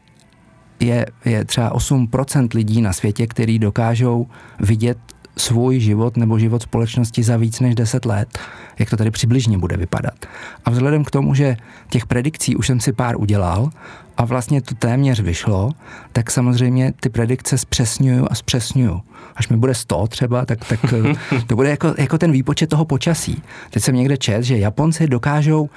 [0.80, 4.28] je, je třeba 8% lidí na světě, který dokážou
[4.60, 4.98] vidět
[5.38, 8.40] svůj život nebo život společnosti za víc než 10 let,
[8.80, 10.26] jak to tady přibližně bude vypadat.
[10.66, 11.58] A vzhledem k tomu, že
[11.90, 13.70] těch predikcí už jsem si pár udělal
[14.18, 15.72] a vlastně to téměř vyšlo,
[16.12, 19.02] tak samozřejmě ty predikce zpřesňuju a zpřesňuju.
[19.36, 20.80] Až mi bude 100 třeba, tak, tak
[21.48, 23.42] to bude jako, jako ten výpočet toho počasí.
[23.70, 25.70] Teď jsem někde čet, že Japonci dokážou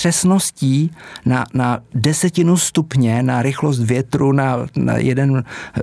[0.00, 0.90] přesností
[1.26, 5.80] na, na desetinu stupně, na rychlost větru, na, na jeden eh,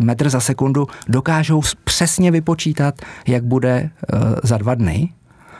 [0.00, 2.94] metr za sekundu, dokážou přesně vypočítat,
[3.26, 5.08] jak bude uh, za dva dny.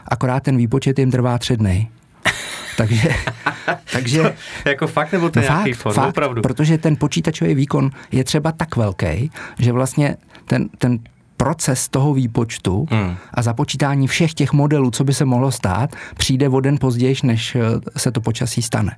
[0.09, 1.89] Akorát ten výpočet jim trvá tři dny.
[2.77, 3.09] Takže,
[3.93, 6.43] takže to, jako fakt nebo to no nějaký fakt, form, fakt, opravdu?
[6.43, 10.99] Protože ten počítačový výkon je třeba tak velký, že vlastně ten, ten
[11.39, 13.17] proces toho výpočtu hmm.
[13.35, 17.57] a započítání všech těch modelů, co by se mohlo stát, přijde o den později, než
[17.57, 17.61] eh,
[17.97, 18.97] se to počasí stane.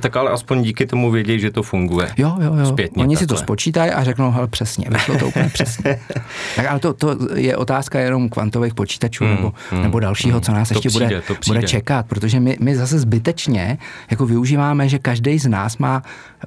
[0.00, 2.08] Tak ale aspoň díky tomu vědějí, že to funguje.
[2.16, 2.66] Jo, jo, jo.
[2.66, 3.24] Zpětně Oni takhle.
[3.24, 6.00] si to spočítají a řeknou, hele, přesně, vyšlo to úplně přesně.
[6.56, 10.42] tak ale to, to je otázka jenom kvantových počítačů hmm, nebo, hmm, nebo dalšího, hmm,
[10.42, 13.78] co nás ještě přijde, bude, bude čekat, protože my, my zase zbytečně
[14.10, 16.02] jako využíváme, že každý z nás má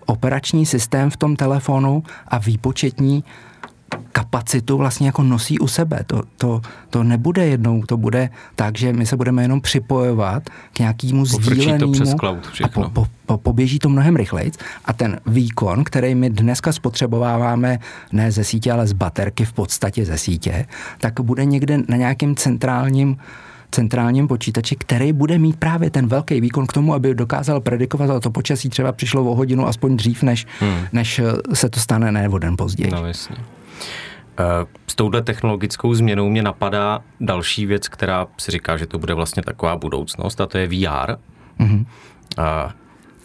[0.05, 3.23] operační systém v tom telefonu a výpočetní
[4.11, 5.99] kapacitu vlastně jako nosí u sebe.
[6.07, 10.43] To, to, to nebude jednou, to bude tak, že my se budeme jenom připojovat
[10.73, 14.51] k nějakému sdílenému to přes cloud a po, po, po, poběží to mnohem rychleji
[14.85, 17.79] a ten výkon, který my dneska spotřebováváme
[18.11, 20.65] ne ze sítě, ale z baterky v podstatě ze sítě,
[20.97, 23.17] tak bude někde na nějakém centrálním
[23.71, 28.19] centrálním počítači, který bude mít právě ten velký výkon k tomu, aby dokázal predikovat, a
[28.19, 30.79] to počasí třeba přišlo o hodinu aspoň dřív, než, hmm.
[30.93, 31.21] než
[31.53, 32.91] se to stane ne o den později.
[32.91, 33.35] No, jasně.
[34.39, 39.13] Eh, s touhle technologickou změnou mě napadá další věc, která si říká, že to bude
[39.13, 41.15] vlastně taková budoucnost, a to je VR.
[41.59, 41.85] Mm-hmm.
[42.38, 42.73] A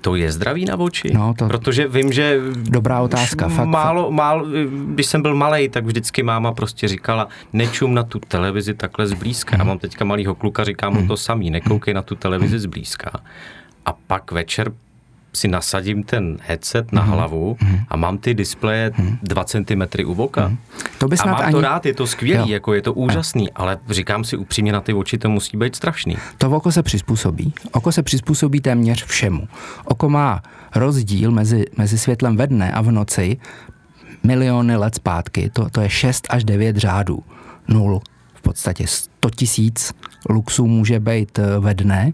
[0.01, 1.11] to je zdraví na oči?
[1.15, 1.47] No, to...
[1.47, 2.41] Protože vím, že...
[2.57, 3.49] Dobrá otázka.
[3.49, 4.47] Fakt, málo, málo,
[4.95, 9.57] když jsem byl malý, tak vždycky máma prostě říkala, nečum na tu televizi takhle zblízka.
[9.57, 9.61] Mm.
[9.61, 11.09] Já mám teďka malýho kluka, říkám mu mm.
[11.09, 11.97] to samý, nekoukej mm.
[11.97, 13.11] na tu televizi zblízka.
[13.87, 14.73] A pak večer
[15.33, 17.11] si nasadím ten headset na mm-hmm.
[17.11, 17.85] hlavu mm-hmm.
[17.89, 19.19] a mám ty displeje mm-hmm.
[19.23, 20.49] 2 cm u voka.
[20.49, 20.57] Mm-hmm.
[20.99, 21.53] To by a mám ani...
[21.53, 22.55] to rád, je to skvělý, jo.
[22.55, 23.51] jako je to úžasný, jo.
[23.55, 26.17] ale říkám si upřímně na ty oči, to musí být strašný.
[26.39, 27.55] To oko se přizpůsobí.
[27.73, 29.49] Oko se přizpůsobí téměř všemu.
[29.85, 30.43] Oko má
[30.75, 33.37] rozdíl mezi, mezi světlem ve dne a v noci
[34.23, 35.51] miliony let zpátky.
[35.53, 37.23] To, to je 6 až 9 řádů.
[37.69, 38.01] Nul.
[38.35, 39.93] V podstatě 100 tisíc
[40.29, 42.13] luxů může být eh, ve dne,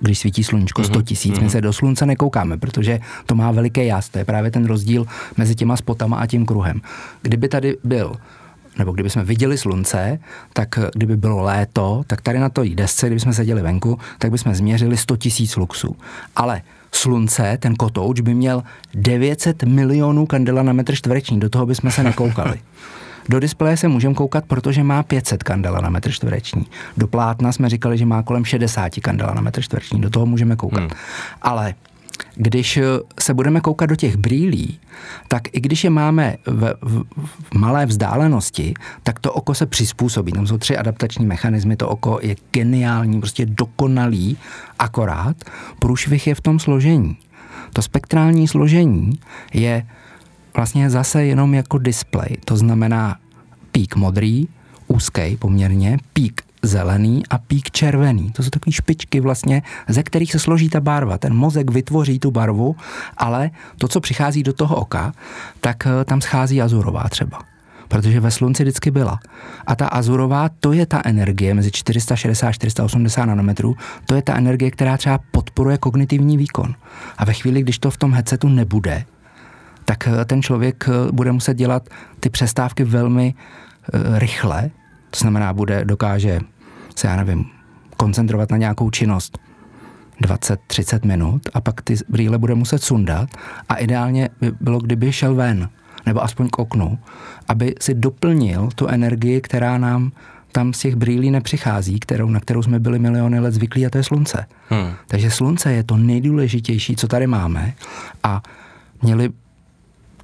[0.00, 1.50] když svítí sluníčko 100 mhm, tisíc, my mhm.
[1.50, 5.54] se do slunce nekoukáme, protože to má veliký jas, to je právě ten rozdíl mezi
[5.54, 6.80] těma spotama a tím kruhem.
[7.22, 8.16] Kdyby tady byl
[8.78, 10.18] nebo kdyby jsme viděli slunce,
[10.52, 14.54] tak kdyby bylo léto, tak tady na to desce, kdyby jsme seděli venku, tak bychom
[14.54, 15.96] změřili 100 tisíc luxů.
[16.36, 18.62] Ale slunce, ten kotouč by měl
[18.94, 22.60] 900 milionů kandela na metr čtvereční, do toho bychom se nekoukali.
[23.28, 26.66] Do displeje se můžeme koukat, protože má 500 kandela na metr čtvereční.
[26.96, 30.00] Do plátna jsme říkali, že má kolem 60 kandela na metr čtvereční.
[30.00, 30.80] Do toho můžeme koukat.
[30.80, 30.90] Hmm.
[31.42, 31.74] Ale
[32.34, 32.78] když
[33.20, 34.80] se budeme koukat do těch brýlí,
[35.28, 37.02] tak i když je máme v, v,
[37.50, 40.32] v malé vzdálenosti, tak to oko se přizpůsobí.
[40.32, 44.36] Tam jsou tři adaptační mechanismy, to oko je geniální, prostě dokonalý,
[44.78, 45.36] akorát
[45.78, 47.16] průšvih je v tom složení.
[47.72, 49.20] To spektrální složení
[49.54, 49.86] je
[50.56, 52.36] vlastně zase jenom jako display.
[52.44, 53.16] To znamená
[53.72, 54.48] pík modrý,
[54.86, 58.30] úzký poměrně, pík zelený a pík červený.
[58.30, 61.18] To jsou takové špičky vlastně, ze kterých se složí ta barva.
[61.18, 62.76] Ten mozek vytvoří tu barvu,
[63.16, 65.12] ale to, co přichází do toho oka,
[65.60, 67.38] tak eh, tam schází azurová třeba
[67.90, 69.18] protože ve slunci vždycky byla.
[69.66, 74.36] A ta azurová, to je ta energie mezi 460 a 480 nanometrů, to je ta
[74.36, 76.74] energie, která třeba podporuje kognitivní výkon.
[77.18, 79.04] A ve chvíli, když to v tom headsetu nebude,
[79.84, 81.88] tak eh, ten člověk eh, bude muset dělat
[82.20, 84.70] ty přestávky velmi eh, rychle,
[85.10, 86.40] to znamená, bude, dokáže
[86.96, 87.44] se, já nevím,
[87.96, 89.38] koncentrovat na nějakou činnost
[90.22, 93.28] 20-30 minut a pak ty brýle bude muset sundat
[93.68, 95.68] a ideálně by bylo, kdyby šel ven,
[96.06, 96.98] nebo aspoň k oknu,
[97.48, 100.12] aby si doplnil tu energii, která nám
[100.52, 103.98] tam z těch brýlí nepřichází, kterou, na kterou jsme byli miliony let zvyklí, a to
[103.98, 104.46] je slunce.
[104.68, 104.92] Hmm.
[105.06, 107.74] Takže slunce je to nejdůležitější, co tady máme
[108.22, 108.42] a
[109.02, 109.30] měli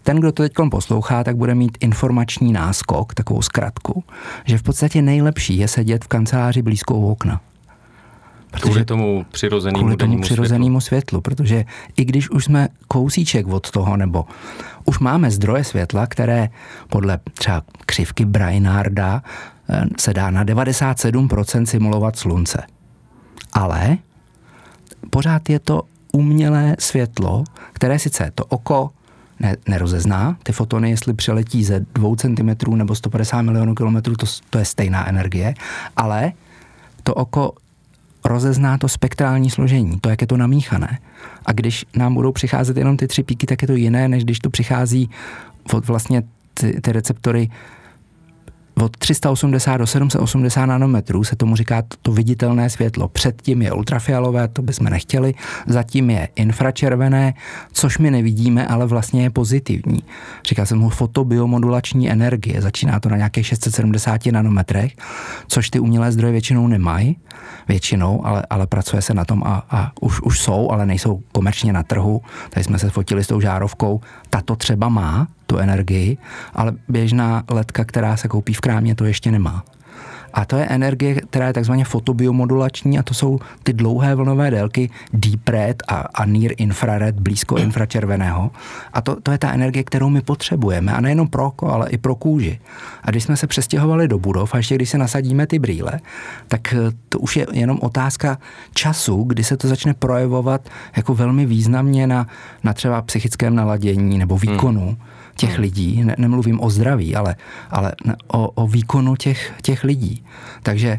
[0.07, 4.05] ten, kdo to teď poslouchá, tak bude mít informační náskok, takovou zkratku,
[4.45, 7.41] že v podstatě nejlepší je sedět v kanceláři blízko u okna.
[8.51, 10.81] Protože kvůli tomu přirozenému, kvůli tomu přirozenému světlu.
[10.81, 11.21] světlu.
[11.21, 11.65] Protože
[11.97, 14.25] i když už jsme kousíček od toho, nebo
[14.85, 16.49] už máme zdroje světla, které
[16.89, 19.23] podle třeba křivky Brainarda
[19.69, 22.63] eh, se dá na 97% simulovat slunce.
[23.53, 23.99] Ale
[25.11, 28.91] pořád je to umělé světlo, které sice to oko
[29.41, 30.37] ne, nerozezná.
[30.43, 35.09] Ty fotony, jestli přeletí ze 2 cm nebo 150 milionů kilometrů, to, to je stejná
[35.09, 35.55] energie,
[35.97, 36.33] ale
[37.03, 37.53] to oko
[38.25, 40.99] rozezná to spektrální složení, to, jak je to namíchané.
[41.47, 44.39] A když nám budou přicházet jenom ty tři píky, tak je to jiné, než když
[44.39, 45.11] to přichází
[45.73, 46.23] od vlastně
[46.55, 47.51] ty, ty receptory
[48.81, 53.09] od 380 do 780 nanometrů se tomu říká to viditelné světlo.
[53.09, 55.35] Předtím je ultrafialové, to bychom nechtěli,
[55.67, 57.35] zatím je infračervené,
[57.73, 60.03] což my nevidíme, ale vlastně je pozitivní.
[60.49, 64.93] Říká se mu fotobiomodulační energie, začíná to na nějakých 670 nanometrech,
[65.49, 67.17] což ty umělé zdroje většinou nemají,
[67.69, 71.73] většinou, ale, ale pracuje se na tom a, a už, už jsou, ale nejsou komerčně
[71.73, 72.23] na trhu.
[72.51, 76.19] Tady jsme se fotili s tou žárovkou, tato třeba má, tu energii,
[76.55, 79.65] ale běžná letka, která se koupí v krámě, to ještě nemá.
[80.37, 84.91] A to je energie, která je takzvaně fotobiomodulační a to jsou ty dlouhé vlnové délky
[85.13, 88.51] deep red a, a near infrared, blízko infračerveného.
[88.93, 90.93] A to, to je ta energie, kterou my potřebujeme.
[90.93, 92.59] A nejenom pro oko, ale i pro kůži.
[93.03, 96.01] A když jsme se přestěhovali do budov a ještě když se nasadíme ty brýle,
[96.49, 98.39] tak eh, to už je jenom otázka
[98.75, 102.27] času, kdy se to začne projevovat jako velmi významně na,
[102.65, 104.87] na třeba psychickém naladění nebo výkonu.
[104.87, 105.61] Hmm těch hmm.
[105.61, 107.37] lidí, ne, nemluvím o zdraví, ale,
[107.71, 107.93] ale
[108.27, 110.25] o, o výkonu těch, těch lidí.
[110.63, 110.99] Takže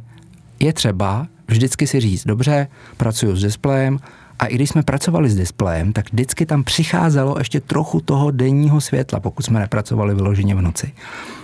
[0.60, 4.00] je třeba vždycky si říct, dobře, pracuji s displejem,
[4.40, 8.82] a i když jsme pracovali s displejem, tak vždycky tam přicházelo ještě trochu toho denního
[8.82, 10.94] světla, pokud jsme nepracovali vyloženě v noci.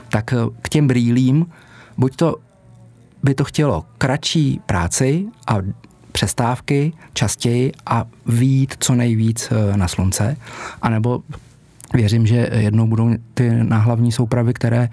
[0.09, 1.45] Tak eh, k těm brýlím,
[1.97, 2.35] buď to
[3.23, 5.57] by to chtělo kratší práci a
[6.11, 10.37] přestávky častěji a výjít co nejvíc eh, na slunce,
[10.81, 11.23] anebo
[11.93, 14.89] věřím, že jednou budou ty náhlavní soupravy, které,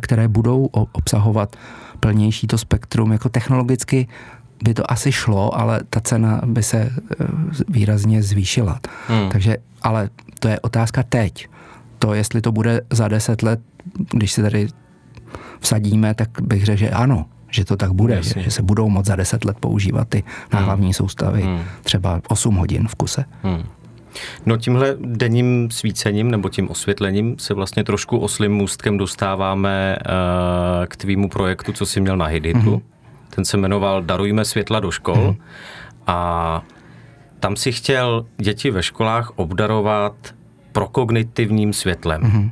[0.00, 1.56] které budou obsahovat
[2.00, 3.12] plnější to spektrum.
[3.12, 4.08] Jako technologicky
[4.64, 7.26] by to asi šlo, ale ta cena by se eh,
[7.68, 8.80] výrazně zvýšila.
[9.08, 9.28] Hmm.
[9.28, 11.48] Takže, ale to je otázka teď.
[11.98, 13.60] To, jestli to bude za deset let,
[14.12, 14.68] když se tady
[15.60, 19.06] vsadíme, tak bych řekl, že ano, že to tak bude, že, že se budou moct
[19.06, 20.92] za deset let používat ty náhlavní hmm.
[20.92, 21.60] soustavy hmm.
[21.82, 23.24] třeba 8 hodin v kuse.
[23.42, 23.62] Hmm.
[24.46, 30.96] No tímhle denním svícením nebo tím osvětlením se vlastně trošku oslým můstkem dostáváme uh, k
[30.96, 32.58] tvýmu projektu, co jsi měl na Hiditu.
[32.58, 32.82] Mm-hmm.
[33.34, 35.36] Ten se jmenoval Darujme světla do škol mm-hmm.
[36.06, 36.62] a
[37.40, 40.14] tam si chtěl děti ve školách obdarovat
[40.72, 42.22] prokognitivním světlem.
[42.22, 42.50] Mm-hmm.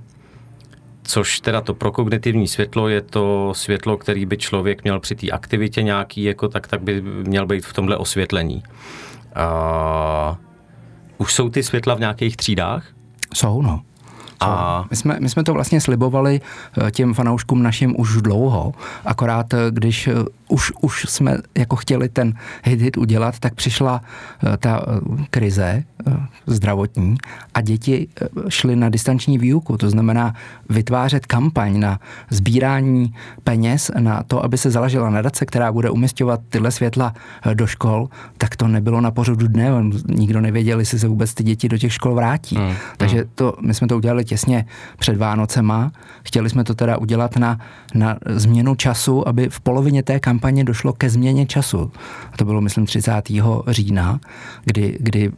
[1.03, 5.83] Což teda to prokognitivní světlo je to světlo, který by člověk měl při té aktivitě
[5.83, 8.63] nějaký, jako tak, tak by měl být v tomhle osvětlení.
[9.37, 10.37] Uh,
[11.19, 12.85] už jsou ty světla v nějakých třídách?
[13.35, 13.83] Jsou, no.
[14.41, 14.85] A...
[14.91, 16.41] My, jsme, my jsme to vlastně slibovali
[16.87, 18.73] eh, těm fanouškům našim už dlouho,
[19.05, 20.13] akorát eh, když eh,
[20.49, 22.35] už, už jsme jako chtěli ten
[22.65, 24.01] hit, hit udělat, tak přišla
[24.59, 24.83] ta
[25.31, 25.85] krize
[26.47, 27.17] zdravotní
[27.55, 28.09] a děti
[28.49, 30.35] šly na distanční výuku, to znamená
[30.69, 36.71] vytvářet kampaň na sbírání peněz na to, aby se založila nadace, která bude umistovat tyhle
[36.71, 37.15] světla
[37.55, 38.09] do škol,
[38.39, 39.71] tak to nebylo na pořadu dne,
[40.09, 42.57] nikdo nevěděl, jestli se vůbec ty děti do těch škol vrátí.
[42.57, 42.75] Hmm.
[42.97, 44.67] Takže to, my jsme to udělali těsně
[44.99, 45.93] před Vánocema.
[46.23, 47.59] Chtěli jsme to teda udělat na,
[47.95, 51.93] na změnu času, aby v polovině té kampaně došlo ke změně času.
[52.33, 53.13] A to bylo, myslím, 30.
[53.69, 54.21] října,
[54.65, 55.33] kdy, kdy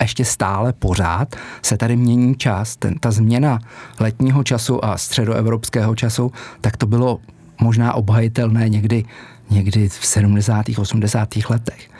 [0.00, 2.76] ještě stále pořád se tady mění čas.
[2.76, 3.58] Ten, ta změna
[4.00, 7.18] letního času a středoevropského času, tak to bylo
[7.60, 9.04] možná obhajitelné někdy,
[9.50, 10.66] někdy v 70.
[10.78, 11.28] 80.
[11.50, 11.90] letech.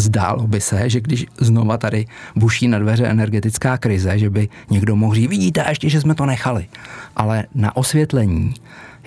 [0.00, 2.06] Zdálo by se, že když znova tady
[2.36, 6.26] buší na dveře energetická krize, že by někdo mohl říct, vidíte, ještě, že jsme to
[6.26, 6.66] nechali.
[7.16, 8.54] Ale na osvětlení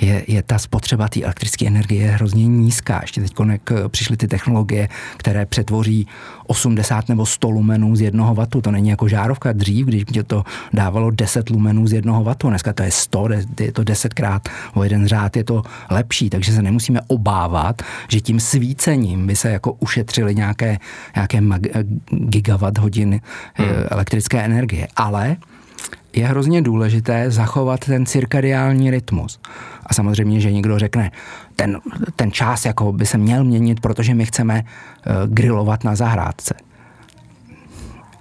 [0.02, 3.00] je, je ta spotřeba té elektrické energie hrozně nízká.
[3.02, 3.34] Ještě teď
[3.88, 6.08] přišly ty technologie, které přetvoří
[6.48, 8.62] 80 nebo 100 lumenů z jednoho vatu.
[8.62, 12.50] To není jako žárovka dřív, když mě to dávalo 10 lumenů z jednoho vatu.
[12.50, 16.54] Dneska to je 100, je to 10 krát o jeden řád, je to lepší, takže
[16.54, 20.78] se nemusíme obávat, že tím svícením by se jako ušetřili nějaké,
[21.16, 21.42] nějaké
[22.12, 23.74] gigawatt hodin eh, hmm.
[23.90, 24.88] elektrické energie.
[24.96, 25.38] Ale
[26.13, 29.39] je hrozně důležité zachovat ten cirkadiální rytmus.
[29.86, 31.12] A samozřejmě, že někdo řekne,
[31.56, 31.78] ten,
[32.15, 36.54] ten čas jako by se měl měnit, protože my chceme uh, grilovat na zahrádce.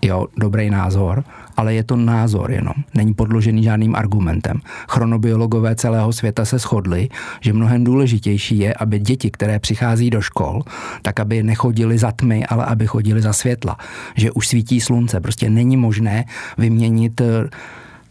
[0.03, 1.25] Jo, dobrý názor,
[1.57, 2.73] ale je to názor jenom.
[2.95, 4.61] Není podložený žádným argumentem.
[4.89, 7.09] Chronobiologové celého světa se shodli,
[7.41, 10.63] že mnohem důležitější je, aby děti, které přichází do škol,
[11.03, 13.77] tak aby nechodili za tmy, ale aby chodili za světla.
[14.17, 15.21] Že už svítí slunce.
[15.21, 16.25] Prostě není možné
[16.59, 17.27] vyměnit uh,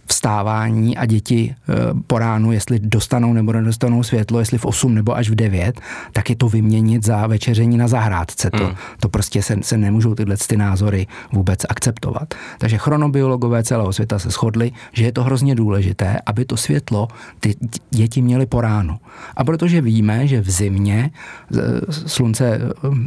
[0.09, 1.73] vstávání a děti e,
[2.07, 5.81] po ránu, jestli dostanou nebo nedostanou světlo, jestli v 8 nebo až v 9,
[6.13, 8.49] tak je to vyměnit za večeření na zahrádce.
[8.49, 8.75] To, mm.
[8.99, 12.33] to prostě se, se nemůžou tyhle ty názory vůbec akceptovat.
[12.57, 17.07] Takže chronobiologové celého světa se shodli, že je to hrozně důležité, aby to světlo
[17.39, 17.55] ty
[17.89, 18.99] děti měly po ránu.
[19.35, 22.59] A protože víme, že v zimě e, slunce e,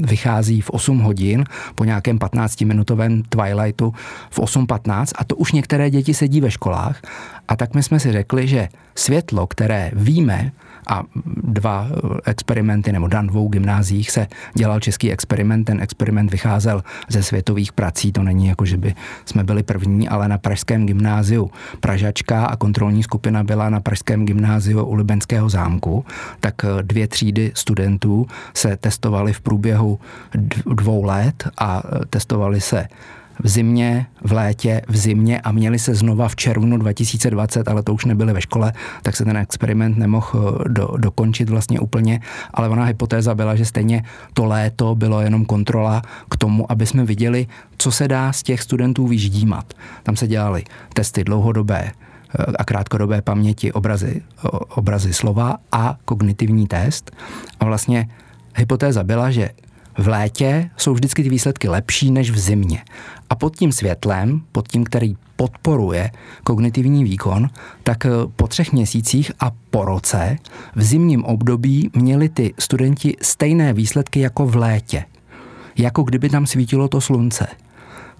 [0.06, 3.94] vychází v 8 hodin po nějakém 15-minutovém twilightu
[4.30, 7.12] v 8.15 a to už některé děti sedí ve školách, školách.
[7.48, 10.52] A tak my jsme si řekli, že světlo, které víme,
[10.86, 11.02] a
[11.42, 11.86] dva
[12.26, 15.64] experimenty, nebo dan dvou gymnáziích se dělal český experiment.
[15.64, 20.28] Ten experiment vycházel ze světových prací, to není jako, že by jsme byli první, ale
[20.28, 21.50] na Pražském gymnáziu
[21.80, 26.04] Pražačka a kontrolní skupina byla na Pražském gymnáziu u Libenského zámku,
[26.40, 30.00] tak dvě třídy studentů se testovali v průběhu
[30.66, 32.88] dvou let a testovali se
[33.42, 37.94] v zimě, v létě, v zimě a měli se znova v červnu 2020, ale to
[37.94, 42.20] už nebyli ve škole, tak se ten experiment nemohl eh, do, dokončit vlastně úplně,
[42.54, 44.02] ale ona hypotéza byla, že stejně
[44.34, 48.62] to léto bylo jenom kontrola k tomu, aby jsme viděli, co se dá z těch
[48.62, 49.74] studentů vyždímat.
[50.02, 54.22] Tam se dělali testy dlouhodobé eh, a krátkodobé paměti, obrazy,
[54.68, 57.10] obrazy slova a kognitivní test.
[57.60, 58.08] A vlastně
[58.56, 59.50] hypotéza byla, že
[59.98, 62.84] v létě jsou vždycky ty výsledky lepší než v zimě.
[63.30, 66.10] A pod tím světlem, pod tím, který podporuje
[66.44, 67.48] kognitivní výkon,
[67.82, 70.36] tak eh, po třech měsících a po roce
[70.74, 75.04] v zimním období měli ty studenti stejné výsledky jako v létě.
[75.76, 77.46] Jako kdyby tam svítilo to slunce.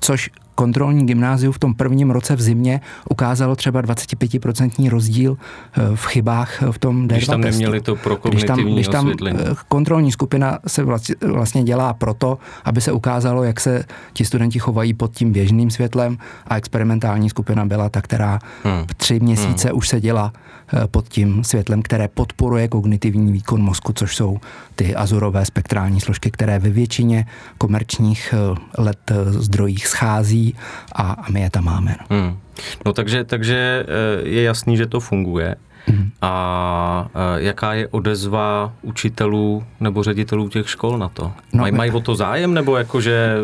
[0.00, 0.30] Což
[0.62, 6.62] kontrolní gymnázium v tom prvním roce v zimě ukázalo třeba 25% rozdíl eh, v chybách
[6.70, 7.52] v tom D2 Když tam testu.
[7.52, 9.12] neměli to pro když tam, když tam.
[9.26, 9.34] Eh,
[9.68, 10.84] kontrolní skupina se
[11.26, 16.18] vlastně dělá proto, aby se ukázalo, jak se ti studenti chovají pod tím běžným světlem
[16.46, 18.84] a experimentální skupina byla ta, která hmm.
[18.96, 19.78] tři měsíce hmm.
[19.78, 24.38] už seděla eh, pod tím světlem, které podporuje kognitivní výkon mozku, což jsou
[24.74, 27.26] ty azurové spektrální složky, které ve většině
[27.58, 28.34] komerčních
[28.78, 30.51] let zdrojích schází
[30.92, 31.96] a, a my je tam máme.
[32.00, 32.38] No, hmm.
[32.86, 35.56] no takže, takže eh, je jasný, že to funguje.
[35.86, 36.10] Hmm.
[36.22, 41.32] A eh, jaká je odezva učitelů nebo ředitelů těch škol na to?
[41.52, 43.34] No, mají, mají o to zájem, nebo jakože,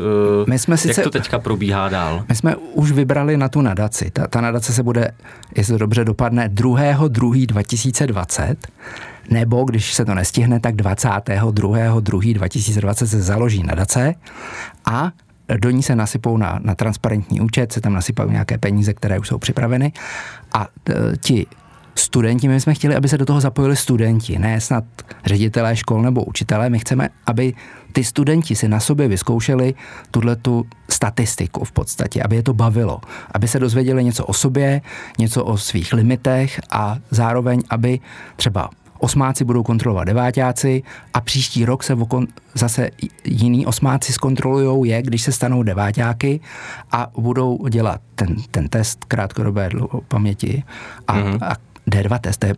[0.42, 2.24] eh, my jsme jak sice, to teďka probíhá dál?
[2.28, 4.10] My jsme už vybrali na tu nadaci.
[4.10, 5.10] Ta, ta nadace se bude,
[5.56, 7.08] jestli to dobře dopadne, 2.
[7.08, 7.46] 2.
[7.46, 8.68] 2020
[9.30, 11.50] nebo když se to nestihne, tak 22.
[12.00, 12.32] 2.
[12.32, 14.14] 2020 se založí nadace
[14.84, 15.12] a
[15.56, 19.28] do ní se nasypou na, na transparentní účet, se tam nasypají nějaké peníze, které už
[19.28, 19.92] jsou připraveny.
[20.52, 21.46] A t, ti
[21.94, 24.84] studenti, my jsme chtěli, aby se do toho zapojili studenti, ne snad
[25.24, 27.54] ředitelé škol nebo učitelé, my chceme, aby
[27.92, 29.74] ty studenti si na sobě vyzkoušeli
[30.10, 33.00] tuhle tu statistiku v podstatě, aby je to bavilo,
[33.34, 34.80] aby se dozvěděli něco o sobě,
[35.18, 38.00] něco o svých limitech a zároveň, aby
[38.36, 40.82] třeba osmáci budou kontrolovat devátáci
[41.14, 42.90] a příští rok se okon, zase
[43.24, 46.40] jiný osmáci zkontrolujou je, když se stanou devátáky
[46.92, 49.70] a budou dělat ten, ten test krátkodobé
[50.08, 50.62] paměti
[51.06, 51.38] a, mm-hmm.
[51.42, 51.56] a
[51.90, 52.54] D2 test, to je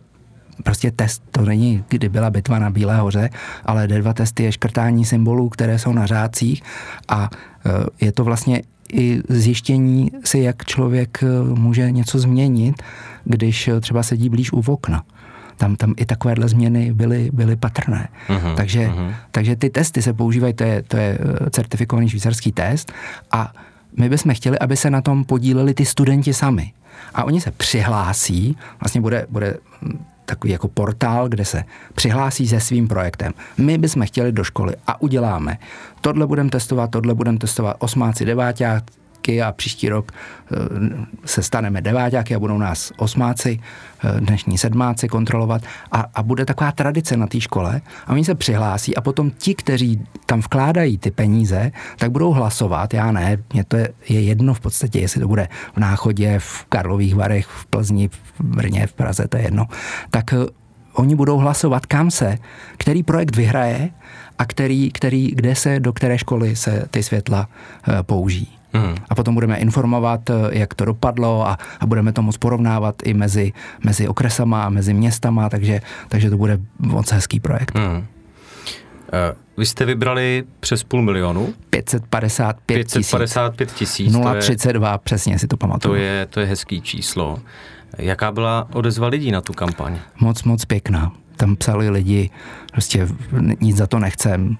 [0.63, 3.29] prostě test, to není, kdy byla bitva na Bílé hoře,
[3.65, 6.63] ale D2 test je škrtání symbolů, které jsou na řádcích
[7.07, 7.29] a
[7.65, 8.61] e, je to vlastně
[8.93, 12.83] i zjištění si, jak člověk e, může něco změnit,
[13.23, 15.03] když e, třeba sedí blíž u okna
[15.61, 18.09] tam, tam i takovéhle změny byly, byly patrné.
[18.29, 19.13] Uh-huh, takže, uh-huh.
[19.31, 21.17] takže ty testy se používají, to je, to je
[21.51, 22.91] certifikovaný švýcarský test
[23.31, 23.53] a
[23.97, 26.73] my bychom chtěli, aby se na tom podíleli ty studenti sami.
[27.13, 29.57] A oni se přihlásí, vlastně bude, bude
[30.25, 31.63] takový jako portál, kde se
[31.95, 33.33] přihlásí se svým projektem.
[33.57, 35.57] My bychom chtěli do školy a uděláme.
[36.01, 38.85] Tohle budeme testovat, tohle budeme testovat osmáci, deváťáci,
[39.29, 40.55] a příští rok eh,
[41.25, 43.59] se staneme deváťáky a budou nás osmáci,
[44.03, 45.61] eh, dnešní sedmáci kontrolovat.
[45.91, 49.55] A, a bude taková tradice na té škole a oni se přihlásí a potom ti,
[49.55, 54.53] kteří tam vkládají ty peníze, tak budou hlasovat, já ne, mě to je, je jedno
[54.53, 58.93] v podstatě, jestli to bude v Náchodě, v Karlových Varech, v Plzni, v Brně, v
[58.93, 59.67] Praze, to je jedno,
[60.09, 60.37] tak eh,
[60.93, 62.37] oni budou hlasovat, kam se,
[62.77, 63.89] který projekt vyhraje
[64.37, 67.47] a který, který, kde se, do které školy se ty světla
[68.01, 68.60] použijí.
[68.73, 68.95] Hmm.
[69.09, 73.13] A potom budeme informovat, eh, jak to dopadlo a, a budeme to moc porovnávat i
[73.13, 73.53] mezi,
[73.83, 77.77] mezi okresama a mezi městama, takže, takže to bude moc hezký projekt.
[77.77, 77.97] Hmm.
[77.97, 81.53] Uh, vy jste vybrali přes půl milionu?
[81.69, 83.11] 555 tisíc.
[83.11, 84.17] 555 tisíc.
[84.39, 85.93] 032, přesně si to pamatuju.
[85.93, 87.39] To je, to je hezký číslo.
[87.97, 89.99] Jaká byla odezva lidí na tu kampaň?
[90.19, 91.11] Moc, moc pěkná.
[91.35, 92.29] Tam psali lidi,
[92.71, 93.07] prostě
[93.61, 94.57] nic za to nechcem.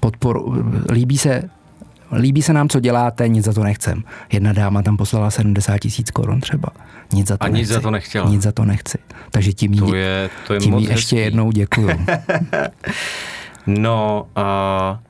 [0.00, 1.50] Podporu, líbí se
[2.12, 4.02] líbí se nám, co děláte, nic za to nechcem.
[4.32, 6.68] Jedna dáma tam poslala 70 tisíc korun třeba.
[7.12, 7.60] Nic za to A nechci.
[7.60, 8.28] nic za to nechtěla.
[8.30, 8.98] Nic za to nechci.
[9.30, 11.16] Takže tím, to je, to je tím moc ještě hezký.
[11.16, 11.88] jednou děkuju.
[13.66, 15.00] no a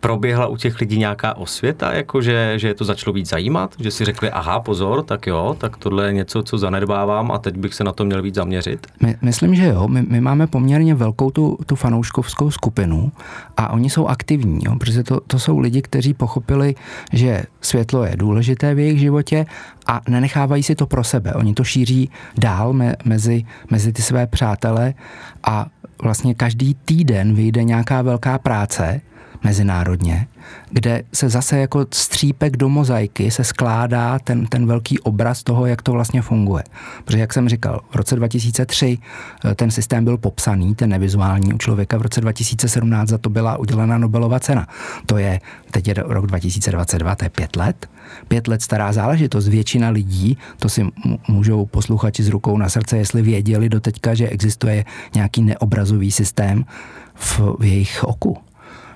[0.00, 4.04] proběhla u těch lidí nějaká osvěta, jakože, že je to začalo víc zajímat, že si
[4.04, 7.84] řekli, aha, pozor, tak jo, tak tohle je něco, co zanedbávám a teď bych se
[7.84, 8.86] na to měl víc zaměřit?
[9.02, 9.88] My, myslím, že jo.
[9.88, 13.12] My, my máme poměrně velkou tu, tu fanouškovskou skupinu
[13.56, 16.74] a oni jsou aktivní, jo, protože to, to jsou lidi, kteří pochopili,
[17.12, 19.46] že světlo je důležité v jejich životě
[19.86, 21.34] a nenechávají si to pro sebe.
[21.34, 24.94] Oni to šíří dál me, mezi, mezi ty své přátele
[25.44, 25.66] a
[26.02, 29.00] vlastně každý týden vyjde nějaká velká práce,
[29.42, 30.26] mezinárodně,
[30.70, 35.82] kde se zase jako střípek do mozaiky se skládá ten, ten velký obraz toho, jak
[35.82, 36.64] to vlastně funguje.
[37.04, 38.98] Protože, jak jsem říkal, v roce 2003
[39.44, 43.56] eh, ten systém byl popsaný, ten nevizuální u člověka, v roce 2017 za to byla
[43.56, 44.68] udělena Nobelova cena.
[45.06, 47.90] To je, teď je rok 2022, to je pět let.
[48.28, 49.48] Pět let stará záležitost.
[49.48, 50.86] Většina lidí, to si
[51.28, 54.84] můžou posluchači s rukou na srdce, jestli věděli do teďka, že existuje
[55.14, 56.64] nějaký neobrazový systém
[57.14, 58.49] v, v jejich oku.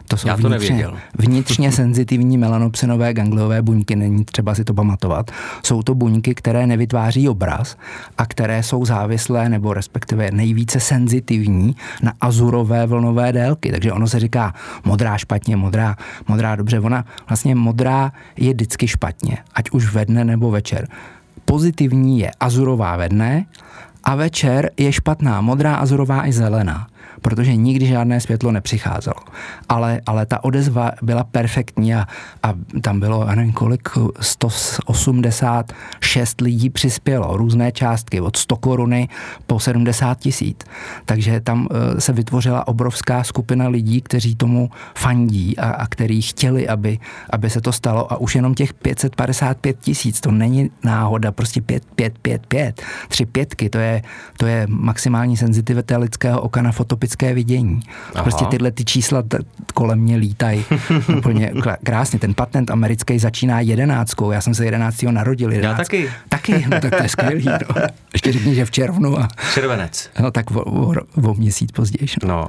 [0.09, 0.99] To jsou Já to vnitřně, nevěděl.
[1.19, 5.31] vnitřně senzitivní melanopsinové gangliové buňky, není třeba si to pamatovat.
[5.63, 7.77] Jsou to buňky, které nevytváří obraz
[8.19, 13.71] a které jsou závislé nebo respektive nejvíce senzitivní na azurové vlnové délky.
[13.71, 15.97] Takže ono se říká modrá špatně, modrá,
[16.29, 16.81] modrá dobře.
[16.81, 20.89] Ona vlastně modrá je vždycky špatně, ať už ve dne nebo večer.
[21.45, 23.47] Pozitivní je azurová ve dne
[24.05, 26.87] a večer je špatná, modrá, azurová i zelená
[27.25, 29.17] protože nikdy žádné světlo nepřicházelo.
[29.69, 32.07] Ale, ale ta odezva byla perfektní a,
[32.43, 33.89] a tam bylo, já nevím kolik,
[34.21, 39.09] 186 lidí přispělo, různé částky, od 100 koruny
[39.47, 40.59] po 70 tisíc.
[41.05, 46.69] Takže tam eh, se vytvořila obrovská skupina lidí, kteří tomu fandí a, a kteří chtěli,
[46.69, 46.99] aby,
[47.31, 51.85] aby se to stalo a už jenom těch 555 tisíc, to není náhoda, prostě 5,
[51.95, 54.03] 5, 5, 5, tři pětky, to je,
[54.37, 56.73] to je maximální senzitivita lidského oka na
[57.15, 57.81] fotopické vidění.
[58.15, 58.23] Aha.
[58.23, 59.39] Prostě tyhle ty čísla t-
[59.75, 60.65] kolem mě lítají
[61.17, 61.53] úplně
[61.85, 62.19] krásně.
[62.19, 65.53] Ten patent americký začíná jedenáctkou, já jsem se jedenáctého narodil.
[65.53, 65.79] Jedenáct.
[65.79, 66.11] Já taky.
[66.29, 67.45] Taky, no tak to je skvělý.
[67.45, 67.83] No.
[68.13, 69.19] Ještě řekni, že v červnu.
[69.19, 70.11] A, Červenec.
[70.21, 72.09] No tak o, o, o měsíc později.
[72.23, 72.29] No.
[72.29, 72.49] no.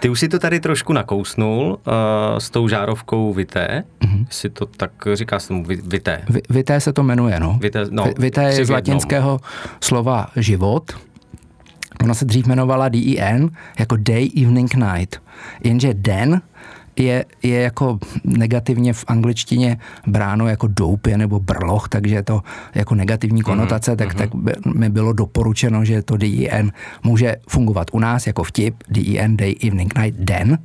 [0.00, 4.26] Ty už si to tady trošku nakousnul uh, s tou žárovkou Vité, mm-hmm.
[4.30, 6.22] si to tak říká se tomu Vité.
[6.50, 7.58] Vité se to jmenuje, no.
[7.60, 9.40] Vité, no, Vité je z latinského
[9.80, 10.92] slova život.
[12.04, 15.22] Ona se dřív jmenovala DEN jako Day, Evening, Night.
[15.64, 16.42] Jenže den
[16.96, 22.42] je, je jako negativně v angličtině bráno jako doupě nebo brloch, takže je to
[22.74, 23.96] jako negativní mhm, konotace, mm-hmm.
[23.96, 28.74] tak, tak by, mi bylo doporučeno, že to DEN může fungovat u nás jako vtip,
[28.88, 30.58] DEN, Day, Evening, Night, Den,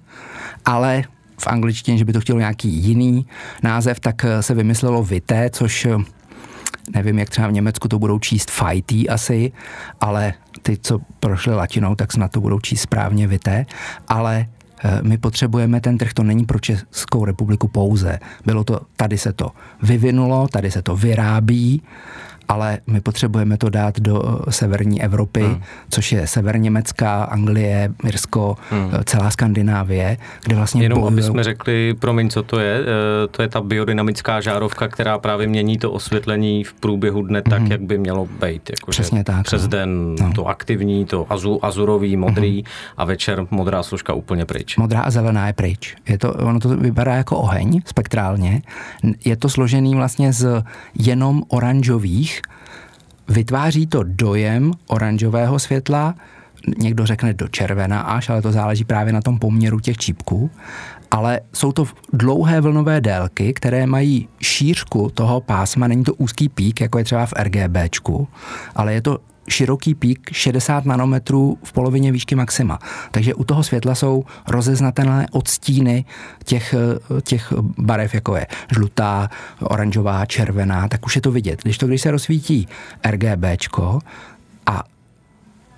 [0.66, 1.04] ale
[1.42, 3.26] v angličtině, že by to chtělo nějaký jiný
[3.64, 5.88] název, tak se vymyslelo vité, což
[6.94, 9.52] nevím, jak třeba v Německu to budou číst fighty asi,
[10.02, 13.66] ale ty, co prošly latinou, tak snad to budou číst správně vité,
[14.08, 14.46] ale
[14.84, 18.20] eh, my potřebujeme ten trh, to není pro Českou republiku pouze.
[18.46, 19.52] Bylo to, tady se to
[19.84, 21.82] vyvinulo, tady se to vyrábí,
[22.50, 25.62] ale my potřebujeme to dát do eh, severní Evropy, hmm.
[25.90, 28.90] což je severněmecká, Anglie, Irsko, hmm.
[28.94, 31.14] Eh, celá Skandinávie, kde vlastně Jenom bojují...
[31.14, 35.48] aby jsme řekli, promiň, co to je, eh, to je ta biodynamická žárovka, která právě
[35.48, 37.72] mění to osvětlení v průběhu dne tak, hmm.
[37.72, 38.70] jak by mělo být.
[38.70, 39.46] Jako Přesně tak.
[39.46, 39.68] Přes no.
[39.68, 40.34] den no.
[40.34, 42.64] to aktivní, to azu, azurový, modrý hmm.
[42.98, 44.78] a večer modrá složka úplně pryč.
[44.78, 45.96] Modrá a zelená je pryč.
[46.08, 48.62] Je to, ono to vypadá jako oheň spektrálně.
[49.26, 50.64] Je to složený vlastně z
[50.96, 52.39] jenom oranžových
[53.30, 56.16] Vytváří to dojem oranžového světla,
[56.78, 60.52] někdo řekne do červena až, ale to záleží právě na tom poměru těch čípků.
[61.12, 66.82] Ale jsou to dlouhé vlnové délky, které mají šířku toho pásma, není to úzký pík,
[66.82, 68.28] jako je třeba v RGBčku,
[68.76, 69.18] ale je to
[69.50, 72.80] široký pík 60 nanometrů v polovině výšky maxima.
[73.12, 76.06] Takže u toho světla jsou rozeznatelné odstíny
[76.44, 76.76] těch,
[77.24, 79.30] těch barev, jako je žlutá,
[79.60, 81.62] oranžová, červená, tak už je to vidět.
[81.64, 82.68] Když to, když se rozsvítí
[83.10, 84.00] RGBčko
[84.66, 84.84] a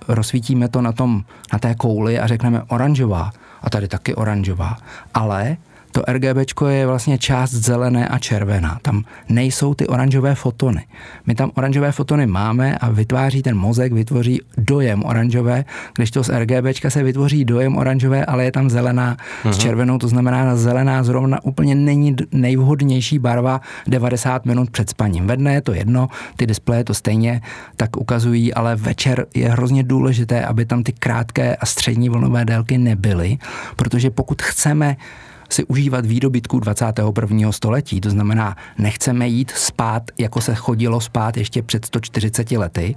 [0.07, 4.77] rozsvítíme to na, tom, na té kouli a řekneme oranžová, a tady taky oranžová,
[5.13, 5.57] ale
[5.91, 6.37] to RGB
[6.69, 8.79] je vlastně část zelené a červená.
[8.81, 10.85] Tam nejsou ty oranžové fotony.
[11.25, 15.65] My tam oranžové fotony máme a vytváří ten mozek, vytvoří dojem oranžové,
[15.95, 19.51] když to z RGB se vytvoří dojem oranžové, ale je tam zelená uh-huh.
[19.51, 19.61] s mhm.
[19.61, 25.27] červenou, to znamená, že zelená zrovna úplně není nejvhodnější barva 90 minut před spaním.
[25.27, 27.41] Ve dne je to jedno, ty displeje to stejně
[27.77, 32.77] tak ukazují, ale večer je hrozně důležité, aby tam ty krátké a střední vlnové délky
[32.77, 33.37] nebyly,
[33.75, 34.95] protože pokud chceme
[35.53, 37.51] si užívat výdobytků 21.
[37.51, 38.01] století.
[38.01, 42.95] To znamená, nechceme jít spát, jako se chodilo spát ještě před 140 lety,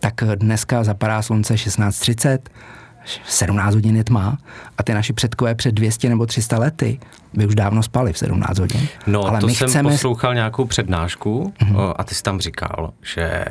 [0.00, 2.38] tak dneska zapadá slunce 16.30,
[3.26, 4.38] 17 hodin je tma
[4.78, 6.98] a ty naši předkové před 200 nebo 300 lety
[7.34, 8.88] by už dávno spali v 17 hodin.
[9.06, 9.90] No, Ale to my jsem chceme...
[9.90, 11.94] poslouchal nějakou přednášku mm-hmm.
[11.96, 13.44] a ty jsi tam říkal, že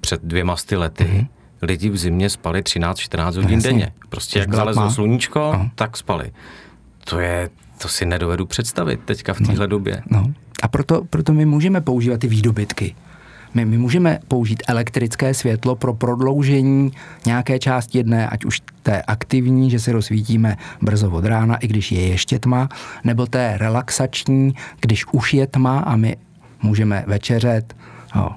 [0.00, 1.26] před dvěma sty lety mm-hmm.
[1.62, 3.92] lidi v zimě spali 13-14 hodin no, denně.
[4.08, 5.70] Prostě jak zalezlo sluníčko, uh-huh.
[5.74, 6.32] tak spali.
[7.04, 7.50] To je,
[7.82, 10.02] to si nedovedu představit teďka v téhle no, době.
[10.10, 10.26] No.
[10.62, 12.94] A proto, proto my můžeme používat ty výdobytky.
[13.54, 16.92] My, my můžeme použít elektrické světlo pro prodloužení
[17.26, 21.92] nějaké části dne, ať už té aktivní, že se rozsvítíme brzo od rána, i když
[21.92, 22.68] je ještě tma,
[23.04, 26.16] nebo té relaxační, když už je tma a my
[26.62, 27.76] můžeme večeřet.
[28.14, 28.36] No,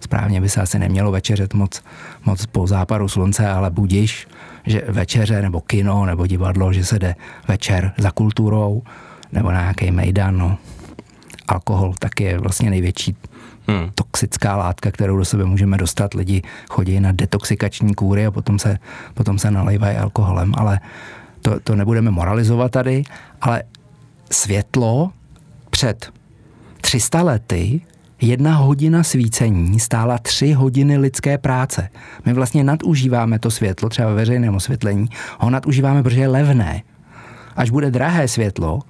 [0.00, 1.82] správně by se asi nemělo večeřet moc,
[2.24, 4.28] moc po západu slunce, ale budiš
[4.66, 7.14] že večeře nebo kino nebo divadlo, že se jde
[7.48, 8.82] večer za kulturou
[9.32, 10.38] nebo na nějaký mejdan.
[10.38, 10.58] No.
[11.48, 13.16] Alkohol taky je vlastně největší
[13.68, 13.90] hmm.
[13.94, 16.14] toxická látka, kterou do sebe můžeme dostat.
[16.14, 18.78] Lidi chodí na detoxikační kůry a potom se,
[19.14, 20.80] potom se nalejvají alkoholem, ale
[21.42, 23.02] to, to nebudeme moralizovat tady,
[23.40, 23.62] ale
[24.30, 25.10] světlo
[25.70, 26.12] před
[26.80, 27.80] 300 lety
[28.20, 31.88] Jedna hodina svícení stála tři hodiny lidské práce.
[32.24, 35.08] My vlastně nadužíváme to světlo, třeba ve osvětlení,
[35.38, 36.82] ho nadužíváme, protože je levné.
[37.56, 38.80] Až bude drahé světlo,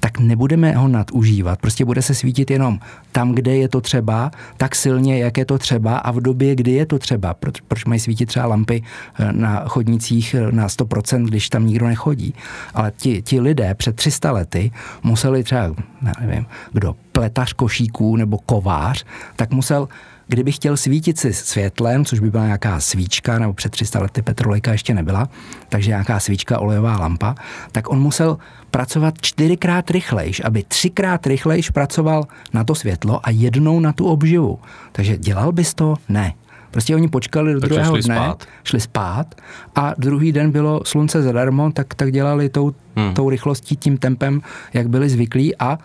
[0.00, 1.60] tak nebudeme ho nadužívat.
[1.60, 2.78] Prostě bude se svítit jenom
[3.12, 6.72] tam, kde je to třeba, tak silně, jak je to třeba a v době, kdy
[6.72, 7.34] je to třeba.
[7.34, 8.82] Proč, proč mají svítit třeba lampy
[9.18, 12.34] eh, na chodnicích eh, na 100%, když tam nikdo nechodí.
[12.74, 14.70] Ale ti, ti lidé před 300 lety
[15.02, 15.74] museli třeba,
[16.20, 19.04] nevím, kdo, pletař košíků nebo kovář,
[19.36, 19.88] tak musel
[20.28, 24.72] kdyby chtěl svítit si světlem, což by byla nějaká svíčka, nebo před 300 lety petrolejka
[24.72, 25.28] ještě nebyla,
[25.68, 27.34] takže nějaká svíčka, olejová lampa,
[27.72, 28.38] tak on musel
[28.70, 34.58] pracovat čtyřikrát rychlejš, aby třikrát rychlejš pracoval na to světlo a jednou na tu obživu.
[34.92, 35.94] Takže dělal bys to?
[36.08, 36.34] Ne.
[36.70, 38.44] Prostě oni počkali do Takže druhého šli dne, spát.
[38.64, 39.34] šli spát
[39.74, 43.14] a druhý den bylo slunce zadarmo, tak, tak dělali tou, hmm.
[43.14, 44.40] tou rychlostí, tím tempem,
[44.74, 45.78] jak byli zvyklí a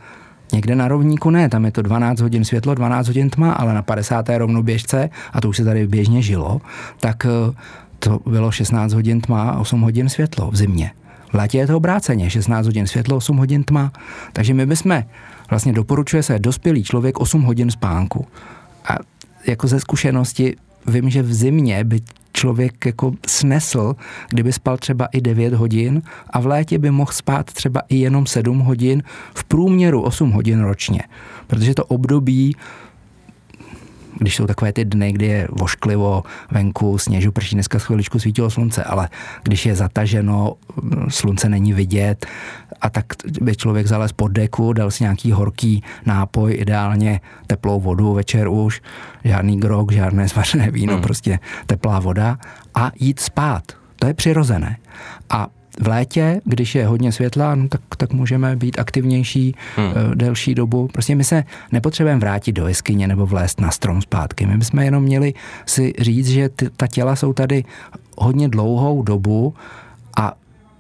[0.54, 3.82] Někde na rovníku ne, tam je to 12 hodin světlo, 12 hodin tma, ale na
[3.82, 4.30] 50.
[4.38, 6.62] rovnoběžce, a to už se tady běžně žilo,
[7.00, 7.54] tak eh,
[8.00, 10.92] to bylo 16 hodin tma a 8 hodin světlo v zimě.
[11.32, 13.92] V létě je to obráceně, 16 hodin světlo, 8 hodin tma.
[14.34, 15.04] Takže my bychom,
[15.50, 18.28] vlastně doporučuje se dospělý člověk 8 hodin spánku.
[18.86, 18.98] A
[19.48, 20.56] jako ze zkušenosti
[20.88, 22.02] vím, že v zimě by
[22.34, 23.96] člověk jako snesl,
[24.30, 28.26] kdyby spal třeba i 9 hodin a v létě by mohl spát třeba i jenom
[28.26, 29.04] 7 hodin,
[29.36, 31.02] v průměru 8 hodin ročně.
[31.48, 32.56] Protože to období
[34.22, 38.84] když jsou takové ty dny, kdy je vošklivo venku, sněžu, prší, dneska chviličku svítilo slunce,
[38.84, 39.10] ale
[39.44, 40.54] když je zataženo,
[41.10, 42.26] slunce není vidět
[42.82, 43.06] a tak
[43.42, 48.82] by člověk zalez pod deku, dal si nějaký horký nápoj, ideálně teplou vodu večer už,
[49.24, 51.02] žádný grog, žádné zvařené víno, hmm.
[51.02, 52.38] prostě teplá voda
[52.76, 53.64] a jít spát.
[53.96, 54.78] To je přirozené.
[55.30, 55.48] A
[55.80, 59.88] v létě, když je hodně světla, no tak, tak můžeme být aktivnější hmm.
[59.88, 60.88] uh, delší dobu.
[60.94, 64.46] Prostě my se nepotřebujeme vrátit do jeskyně nebo vlézt na strom zpátky.
[64.46, 65.34] My bychom jenom měli
[65.66, 67.64] si říct, že ty, ta těla jsou tady
[68.18, 69.54] hodně dlouhou dobu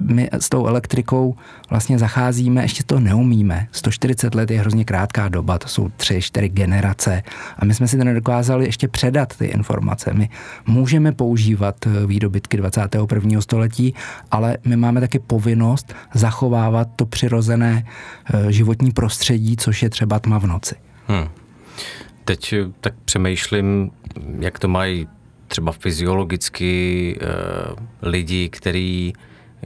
[0.01, 1.35] my s tou elektrikou
[1.69, 3.67] vlastně zacházíme, ještě to neumíme.
[3.71, 7.23] 140 let je hrozně krátká doba, to jsou tři, čtyři generace
[7.59, 10.13] a my jsme si to nedokázali ještě předat ty informace.
[10.13, 10.29] My
[10.67, 13.41] můžeme používat eh, výdobytky 21.
[13.41, 13.93] století,
[14.31, 17.85] ale my máme taky povinnost zachovávat to přirozené
[18.33, 20.75] eh, životní prostředí, což je třeba tma v noci.
[21.07, 21.27] Hmm.
[22.25, 23.91] Teď eh, tak přemýšlím,
[24.39, 25.07] jak to mají
[25.51, 27.27] třeba fyziologicky e,
[28.01, 29.13] lidi, kteří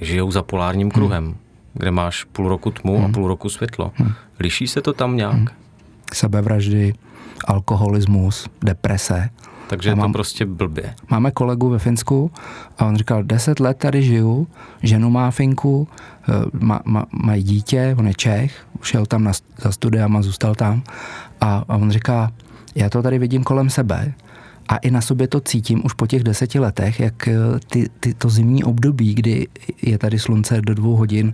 [0.02, 1.36] žijou za polárním kruhem, hmm.
[1.74, 3.06] kde máš půl roku tmu hmm.
[3.06, 3.92] a půl roku světlo.
[3.96, 4.12] Hmm.
[4.40, 5.34] Liší se to tam nějak?
[5.34, 5.48] Hmm.
[6.14, 6.94] Sebevraždy,
[7.46, 9.30] alkoholismus, deprese.
[9.68, 10.96] Takže je to prostě blbě.
[11.10, 12.32] Máme kolegu ve Finsku
[12.78, 14.48] a on říkal, deset let tady žiju,
[14.84, 15.88] ženu má Finku,
[16.30, 20.84] eh, má, má, mají dítě, on je Čech, šel tam na, za studiama, zůstal tam
[21.42, 22.32] a, a on říká,
[22.76, 24.14] já to tady vidím kolem sebe,
[24.68, 27.34] a i na sobě to cítím už po těch deseti letech, jak eh,
[27.70, 29.48] ty, ty, to zimní období, kdy
[29.82, 31.34] je tady slunce do dvou hodin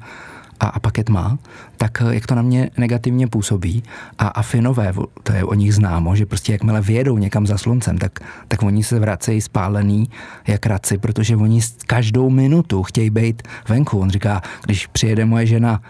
[0.60, 1.40] a, a pak je tma,
[1.78, 3.84] tak eh, jak to na mě negativně působí.
[4.18, 7.98] A, a Finové, to je o nich známo, že prostě jakmile vyjedou někam za sluncem,
[7.98, 10.10] tak, tak oni se vracejí spálený
[10.48, 14.00] jak raci, protože oni každou minutu chtějí být venku.
[14.00, 15.82] On říká, když přijede moje žena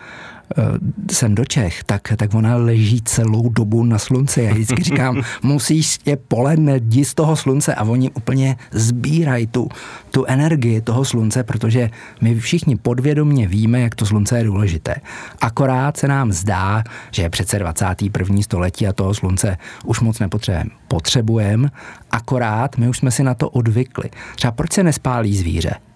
[1.11, 4.43] sem do Čech, tak, tak ona leží celou dobu na slunci.
[4.43, 9.69] Já vždycky říkám, musíš je poledne, jdi z toho slunce a oni úplně sbírají tu,
[10.11, 11.89] tu energii toho slunce, protože
[12.21, 14.95] my všichni podvědomně víme, jak to slunce je důležité.
[15.41, 18.41] Akorát se nám zdá, že je přece 21.
[18.41, 20.71] století a toho slunce už moc nepotřebujeme.
[20.87, 21.69] Potřebujeme,
[22.11, 24.09] akorát my už jsme si na to odvykli.
[24.35, 25.90] Třeba proč se nespálí zvíře?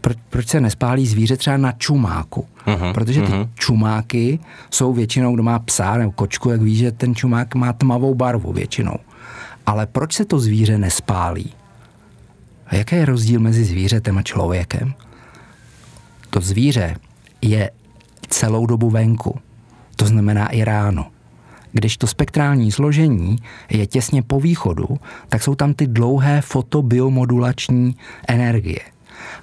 [0.00, 2.46] Proč, proč se nespálí zvíře třeba na čumáku.
[2.66, 3.48] Uh-huh, Protože ty uh-huh.
[3.54, 4.38] čumáky
[4.70, 8.52] jsou většinou, kdo má psa nebo kočku, jak ví, že ten čumák má tmavou barvu
[8.52, 8.96] většinou.
[9.66, 11.52] Ale proč se to zvíře nespálí?
[12.66, 14.94] A jaký je rozdíl mezi zvířetem a člověkem?
[16.30, 16.96] To zvíře
[17.42, 17.70] je
[18.28, 19.38] celou dobu venku.
[19.96, 21.06] To znamená i ráno.
[21.72, 23.36] Když to spektrální složení
[23.70, 24.86] je těsně po východu,
[25.28, 27.96] tak jsou tam ty dlouhé fotobiomodulační
[28.28, 28.80] energie–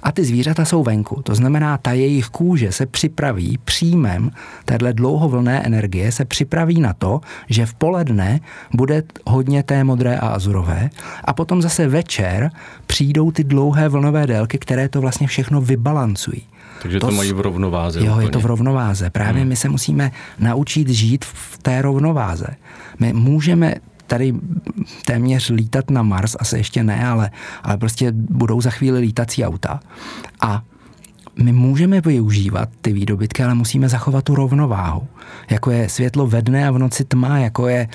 [0.07, 1.21] a ty zvířata jsou venku.
[1.21, 4.31] To znamená, ta jejich kůže se připraví příjmem
[4.65, 8.39] téhle dlouhovlné energie, se připraví na to, že v poledne
[8.73, 10.89] bude hodně té modré a azurové
[11.23, 12.51] a potom zase večer
[12.85, 16.43] přijdou ty dlouhé vlnové délky, které to vlastně všechno vybalancují.
[16.81, 18.05] Takže to, to mají v rovnováze.
[18.05, 18.27] Jo, úplně.
[18.27, 19.09] je to v rovnováze.
[19.09, 19.49] Právě hmm.
[19.49, 22.47] my se musíme naučit žít v té rovnováze.
[22.99, 23.73] My můžeme
[24.07, 24.33] tady
[25.05, 27.31] téměř lítat na Mars, asi ještě ne, ale,
[27.63, 29.79] ale prostě budou za chvíli lítací auta.
[30.41, 30.63] A
[31.43, 35.07] my můžeme využívat ty výdobytky, ale musíme zachovat tu rovnováhu.
[35.49, 37.87] Jako je světlo ve dne a v noci tma, jako je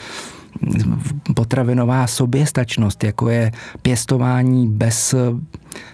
[1.34, 5.14] potravinová soběstačnost, jako je pěstování bez,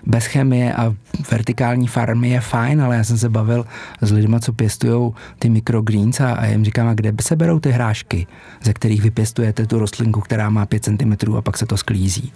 [0.06, 0.94] bez chemie a
[1.30, 3.66] vertikální farmy je fajn, ale já jsem se bavil
[4.00, 7.70] s lidmi, co pěstují ty microgreens a, a jim říkám, a kde se berou ty
[7.70, 8.26] hrášky,
[8.62, 12.32] ze kterých vypěstujete tu rostlinku, která má 5 cm a pak se to sklízí.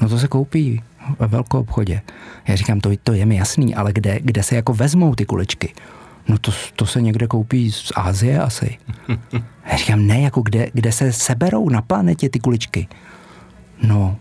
[0.00, 0.82] No to se koupí
[1.18, 2.02] ve velkou obchodě.
[2.48, 5.74] Já říkám, to, to je mi jasný, ale kde, kde se jako vezmou ty kuličky?
[6.30, 8.78] No to, to se někde koupí z Ázie asi.
[9.70, 12.88] Já říkám, ne, jako kde, kde se seberou na planetě ty kuličky.
[13.82, 14.16] No,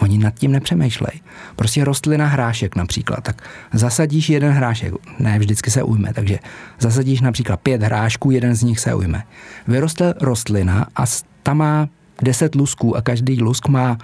[0.00, 1.20] oni nad tím nepřemýšlej.
[1.56, 6.38] Prostě rostlina hrášek například, tak zasadíš jeden hrášek, ne vždycky se ujme, takže
[6.78, 9.22] zasadíš například pět hrášků, jeden z nich se ujme.
[9.68, 11.04] Vyroste rostlina a
[11.42, 11.88] ta má
[12.22, 13.98] deset lusků a každý lusk má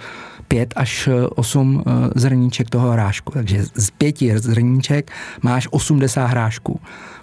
[0.47, 3.33] pět až osm eh, zrníček toho hrášku.
[3.33, 6.79] Takže z pěti zrníček máš 80 hrášků.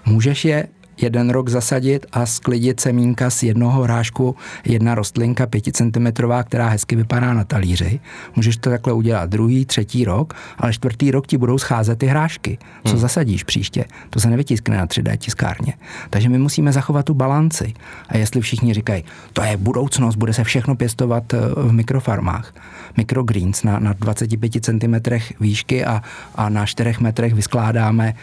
[0.06, 0.68] Můžeš je
[1.00, 6.06] jeden rok zasadit a sklidit semínka z jednoho hrášku, jedna rostlinka 5 cm,
[6.44, 8.00] která hezky vypadá na talíři.
[8.36, 12.58] Můžeš to takhle udělat druhý, třetí rok, ale čtvrtý rok ti budou scházet ty hrášky.
[12.84, 13.00] Co hmm.
[13.00, 13.84] zasadíš příště?
[14.10, 15.74] To se nevytiskne na 3D tiskárně.
[16.10, 17.74] Takže my musíme zachovat tu balanci.
[18.08, 22.54] A jestli všichni říkají, to je budoucnost, bude se všechno pěstovat eh, v mikrofarmách,
[22.96, 24.94] microgreens na, na 25 cm
[25.40, 26.02] výšky a,
[26.34, 28.14] a na 4 metrech vyskládáme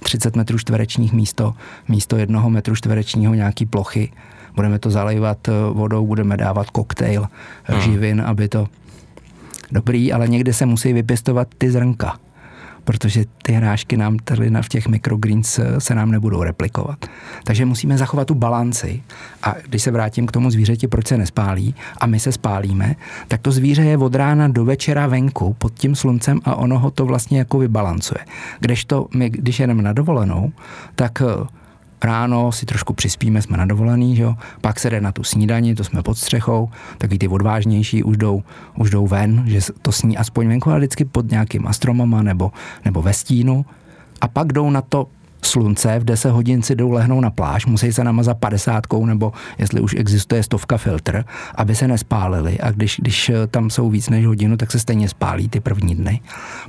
[0.00, 1.54] 30 eh, metrů čtverečních místo,
[1.88, 4.12] místo jednoho metru čtverečního nějaký plochy.
[4.54, 7.26] Budeme to zalejvat eh, vodou, budeme dávat koktejl
[7.64, 7.80] hmm.
[7.80, 8.68] živin, aby to
[9.72, 12.18] dobrý, ale někde se musí vypěstovat ty zrnka
[12.86, 17.06] protože ty hrášky nám tady v těch microgreens eh, se nám nebudou replikovat.
[17.44, 19.02] Takže musíme zachovat tu balanci
[19.42, 22.94] a když se vrátím k tomu zvířeti, proč se nespálí a my se spálíme,
[23.28, 26.90] tak to zvíře je od rána do večera venku pod tím sluncem a ono ho
[26.90, 28.24] to vlastně jako vybalancuje.
[28.60, 30.52] Kdežto my, když jedeme na dovolenou,
[30.94, 31.46] tak eh,
[32.04, 34.34] ráno si trošku přispíme, jsme na dovolený, že jo?
[34.60, 36.68] pak se jde na tu snídani, to jsme pod střechou,
[36.98, 38.42] taky ty odvážnější už jdou,
[38.78, 42.52] už jdou ven, že to sní aspoň venku, ale vždycky pod nějakýma stromama nebo,
[42.84, 43.66] nebo ve stínu
[44.20, 45.06] a pak jdou na to
[45.44, 49.80] slunce, v 10 hodin si jdou lehnout na pláž, musí se namazat padesátkou nebo jestli
[49.80, 51.24] už existuje stovka filtr,
[51.54, 55.48] aby se nespálili a když, když tam jsou víc než hodinu, tak se stejně spálí
[55.48, 56.20] ty první dny,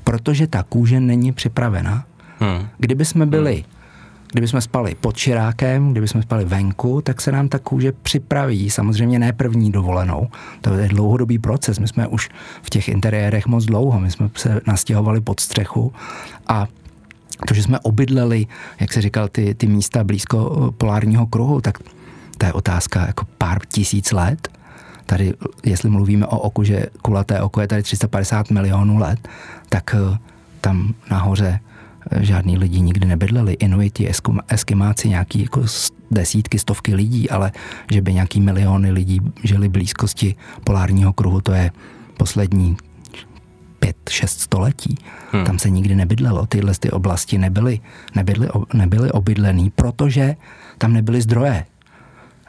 [0.03, 2.05] protože ta kůže není připravena.
[2.39, 2.67] Hmm.
[2.78, 3.76] Kdyby jsme byli hmm
[4.32, 8.69] Kdyby jsme spali pod širákem, kdyby jsme spali venku, tak se nám ta kůže připraví.
[8.69, 10.28] Samozřejmě ne první dovolenou.
[10.61, 11.80] To je dlouhodobý proces.
[11.80, 12.30] My jsme už
[12.61, 13.99] v těch interiérech moc dlouho.
[13.99, 15.93] My jsme se nastěhovali pod střechu
[16.47, 16.67] a
[17.47, 18.47] to, že jsme obydleli,
[18.80, 21.78] jak se říkal, ty, ty místa blízko eh, polárního kruhu, tak
[22.38, 24.47] to je otázka jako pár tisíc let.
[25.05, 25.34] Tady,
[25.65, 29.28] jestli mluvíme o oku, že kulaté oko je tady 350 milionů let,
[29.69, 30.17] tak eh,
[30.61, 31.59] tam nahoře
[32.20, 33.53] žádní lidi nikdy nebydleli.
[33.53, 34.10] Inuiti,
[34.47, 35.64] eskimáci, nějaký jako
[36.12, 37.51] desítky, stovky lidí, ale
[37.91, 41.72] že by nějaký miliony lidí žili blízkosti polárního kruhu, to je
[42.18, 42.78] poslední
[43.80, 44.97] pět, šest století.
[45.32, 45.45] Hmm.
[45.45, 46.45] Tam se nikdy nebydlelo.
[46.45, 47.80] Tyhle ty oblasti nebyly,
[48.16, 50.36] nebyly, nebyly obydlený, protože
[50.78, 51.66] tam nebyly zdroje.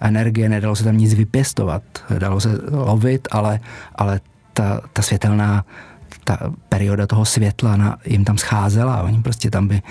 [0.01, 1.83] Energie, nedalo se tam nic vypěstovat.
[2.19, 3.61] Dalo se lovit, ale,
[3.95, 4.21] ale
[4.53, 5.65] ta, ta světelná
[6.29, 9.83] ta perioda toho světla na, jim tam scházela a oni prostě tam by,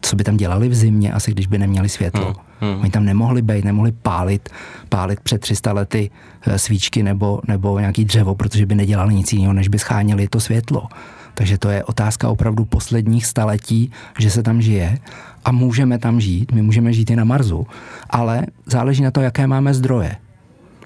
[0.00, 2.24] co by tam dělali v zimě, asi když by neměli světlo.
[2.60, 2.72] Hmm.
[2.72, 2.80] Hmm.
[2.80, 4.48] Oni tam nemohli být, nemohli pálit,
[4.88, 6.10] pálit před 300 lety
[6.46, 10.40] eh, svíčky nebo, nebo nějaký dřevo, protože by nedělali nic jiného, než by schánili to
[10.40, 10.88] světlo.
[11.34, 14.98] Takže to je otázka opravdu posledních staletí, že se tam žije
[15.44, 17.66] a můžeme tam žít, my můžeme žít i na Marsu,
[18.10, 20.16] ale záleží na to, jaké máme zdroje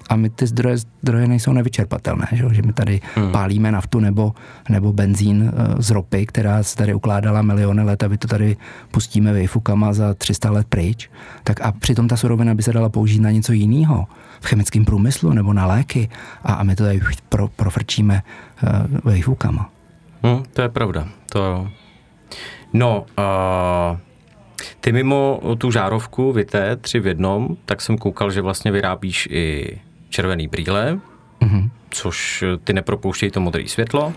[0.09, 3.31] a my ty zdroje, zdroje nejsou nevyčerpatelné, že, že my tady hmm.
[3.31, 4.33] pálíme naftu nebo,
[4.69, 8.57] nebo benzín eh, z ropy, která se tady ukládala miliony let a my to tady
[8.91, 11.09] pustíme vejfukama za 300 let pryč,
[11.43, 14.07] tak a přitom ta surovina by se dala použít na něco jiného,
[14.41, 16.09] v chemickém průmyslu nebo na léky
[16.43, 16.99] a, a my to tady
[17.29, 18.21] pro, profrčíme
[18.63, 19.65] uh.
[20.23, 21.07] Hmm, to je pravda.
[21.31, 21.67] To...
[22.73, 23.97] No, uh...
[24.81, 29.77] Ty mimo tu žárovku Vité tři v jednom, tak jsem koukal, že vlastně vyrábíš i
[30.17, 30.99] červený brýle,
[31.41, 31.69] mm-hmm.
[31.89, 34.13] což ty nepropouštějí to modré světlo.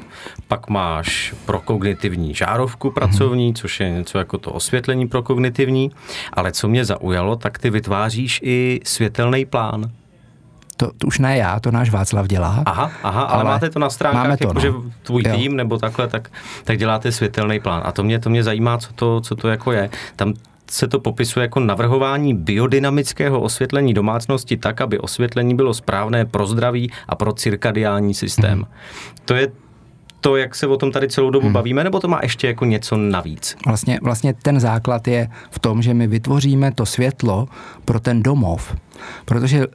[0.48, 3.60] Pak máš prokognitivní žárovku pracovní, mm-hmm.
[3.60, 5.90] což je něco jako to osvětlení prokognitivní.
[6.32, 9.90] Ale co mě zaujalo, tak ty vytváříš i světelný plán.
[10.76, 12.62] To, to už ne já, to náš Václav dělá.
[12.66, 14.60] Aha, aha ale, ale máte to na stránkách, máme to, jako, no.
[14.60, 14.72] že
[15.02, 15.36] tvůj jo.
[15.36, 16.30] tým nebo takhle, tak,
[16.64, 17.82] tak děláte světelný plán.
[17.84, 19.90] A to mě, to mě zajímá, co to, co to jako je.
[20.16, 20.34] Tam
[20.70, 26.90] se to popisuje jako navrhování biodynamického osvětlení domácnosti tak, aby osvětlení bylo správné pro zdraví
[27.08, 28.58] a pro cirkadiální systém.
[28.58, 28.64] Hmm.
[29.24, 29.48] To je
[30.20, 31.52] to, jak se o tom tady celou dobu hmm.
[31.52, 33.56] bavíme, nebo to má ještě jako něco navíc?
[33.66, 37.48] Vlastně, vlastně ten základ je v tom, že my vytvoříme to světlo
[37.84, 38.76] pro ten domov,
[39.24, 39.66] protože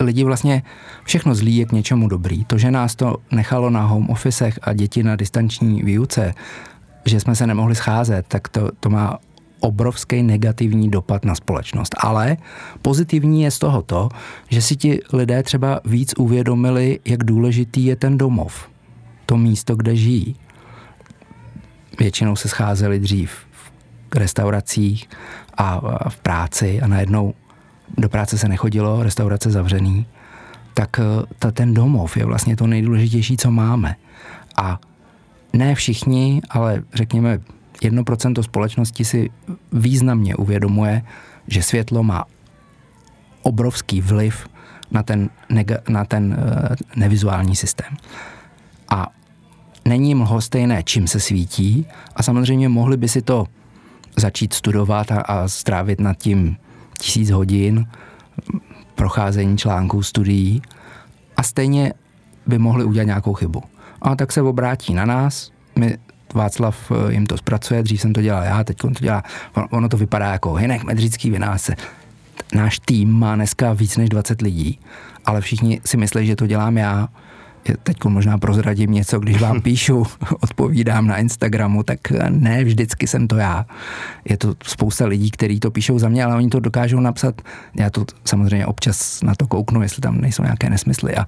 [0.00, 0.62] lidi vlastně
[1.04, 2.44] všechno zlí je k něčemu dobrý.
[2.44, 6.34] To, že nás to nechalo na home officech a děti na distanční výuce,
[7.04, 9.18] že jsme se nemohli scházet, tak to, to má
[9.60, 11.94] obrovský negativní dopad na společnost.
[11.98, 12.36] Ale
[12.82, 14.08] pozitivní je z toho to,
[14.48, 18.68] že si ti lidé třeba víc uvědomili, jak důležitý je ten domov,
[19.26, 20.36] to místo, kde žijí.
[21.98, 23.30] Většinou se scházeli dřív
[24.14, 25.08] v restauracích
[25.56, 27.34] a v práci a najednou
[27.98, 30.06] do práce se nechodilo, restaurace zavřený,
[30.74, 31.02] tak eh,
[31.38, 33.96] ta, ten domov je vlastně to nejdůležitější, co máme.
[34.56, 34.80] A
[35.52, 37.38] ne všichni, ale řekněme
[37.82, 39.30] 1% společnosti si
[39.72, 41.02] významně uvědomuje,
[41.46, 42.24] že světlo má
[43.42, 44.48] obrovský vliv
[44.90, 47.96] na ten, nega, na ten uh, nevizuální systém.
[48.90, 49.06] A
[49.84, 53.46] není jim stejné, čím se svítí a samozřejmě mohli by si to
[54.16, 56.56] začít studovat a, a strávit nad tím
[56.98, 57.86] tisíc hodin
[58.94, 60.62] procházení článků, studií
[61.36, 61.92] a stejně
[62.46, 63.62] by mohli udělat nějakou chybu.
[64.02, 65.98] A tak se obrátí na nás, my
[66.34, 69.22] Václav eh, jim to zpracuje, dřív jsem to dělal já, teď to dělá,
[69.70, 71.76] ono to vypadá jako Hinek Medřický vynáse.
[72.54, 74.80] Náš tým má dneska víc než 20 lidí,
[75.24, 77.08] ale všichni si myslí, že to dělám já,
[77.82, 80.06] teď možná prozradím něco, když vám píšu,
[80.40, 81.98] odpovídám na Instagramu, tak
[82.28, 83.66] ne vždycky jsem to já.
[84.24, 87.42] Je to spousta lidí, kteří to píšou za mě, ale oni to dokážou napsat.
[87.74, 91.26] Já to samozřejmě občas na to kouknu, jestli tam nejsou nějaké nesmysly a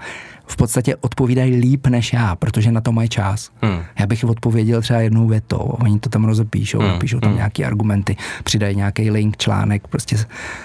[0.50, 3.50] v podstatě odpovídají líp než já, protože na to mají čas.
[3.62, 3.82] Hmm.
[3.98, 6.98] Já bych odpověděl třeba jednou větou, oni to tam rozepíšou, hmm.
[6.98, 7.36] píšou tam hmm.
[7.36, 10.16] nějaké argumenty, přidají nějaký link, článek, prostě.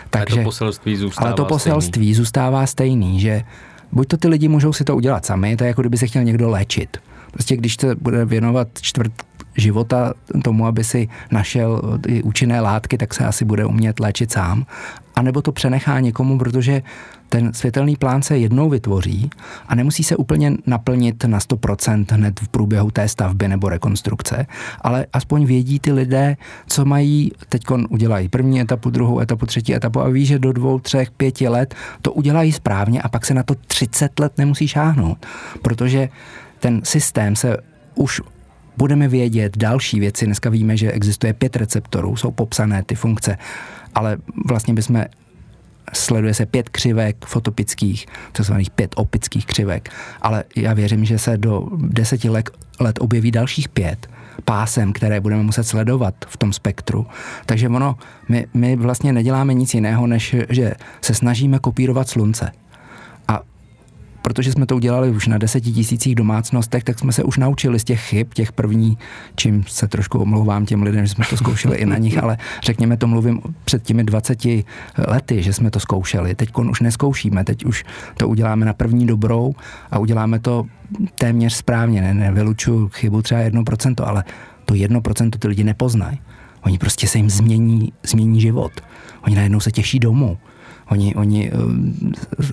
[0.09, 2.13] Takže, ale to poselství zůstává Ale to poselství stejný.
[2.13, 3.41] zůstává stejný, že
[3.91, 6.23] buď to ty lidi můžou si to udělat sami, to je jako kdyby se chtěl
[6.23, 6.97] někdo léčit.
[7.31, 9.11] Prostě když se bude věnovat čtvrt
[9.57, 10.13] života
[10.43, 14.65] tomu, aby si našel ty účinné látky, tak se asi bude umět léčit sám.
[15.15, 16.81] A nebo to přenechá někomu, protože
[17.29, 19.29] ten světelný plán se jednou vytvoří
[19.67, 24.45] a nemusí se úplně naplnit na 100% hned v průběhu té stavby nebo rekonstrukce,
[24.81, 30.01] ale aspoň vědí ty lidé, co mají, teď udělají první etapu, druhou etapu, třetí etapu
[30.01, 33.43] a ví, že do dvou, třech, pěti let to udělají správně a pak se na
[33.43, 35.25] to 30 let nemusí šáhnout,
[35.61, 36.09] protože
[36.59, 37.57] ten systém se
[37.95, 38.21] už
[38.77, 40.25] budeme vědět další věci.
[40.25, 43.37] Dneska víme, že existuje pět receptorů, jsou popsané ty funkce,
[43.95, 45.03] ale vlastně bychom
[45.93, 49.89] sleduje se pět křivek fotopických, takzvaných pět opických křivek,
[50.21, 54.07] ale já věřím, že se do deseti let, let objeví dalších pět
[54.45, 57.07] pásem, které budeme muset sledovat v tom spektru.
[57.45, 57.95] Takže ono,
[58.29, 62.51] my, my vlastně neděláme nic jiného, než že se snažíme kopírovat slunce
[64.25, 67.83] protože jsme to udělali už na deseti tisících domácnostech, tak jsme se už naučili z
[67.83, 68.97] těch chyb, těch první,
[69.35, 72.97] čím se trošku omlouvám těm lidem, že jsme to zkoušeli i na nich, ale řekněme
[72.97, 74.45] to mluvím před těmi 20
[75.07, 76.35] lety, že jsme to zkoušeli.
[76.35, 77.85] Teď už neskoušíme, teď už
[78.17, 79.53] to uděláme na první dobrou
[79.91, 80.65] a uděláme to
[81.15, 82.01] téměř správně.
[82.01, 84.23] Ne, nevylučuju chybu třeba 1%, ale
[84.65, 86.19] to 1% ty lidi nepoznají.
[86.61, 88.71] Oni prostě se jim změní, změní život.
[89.21, 90.37] Oni najednou se těší domů
[90.89, 91.71] Oni, oni uh,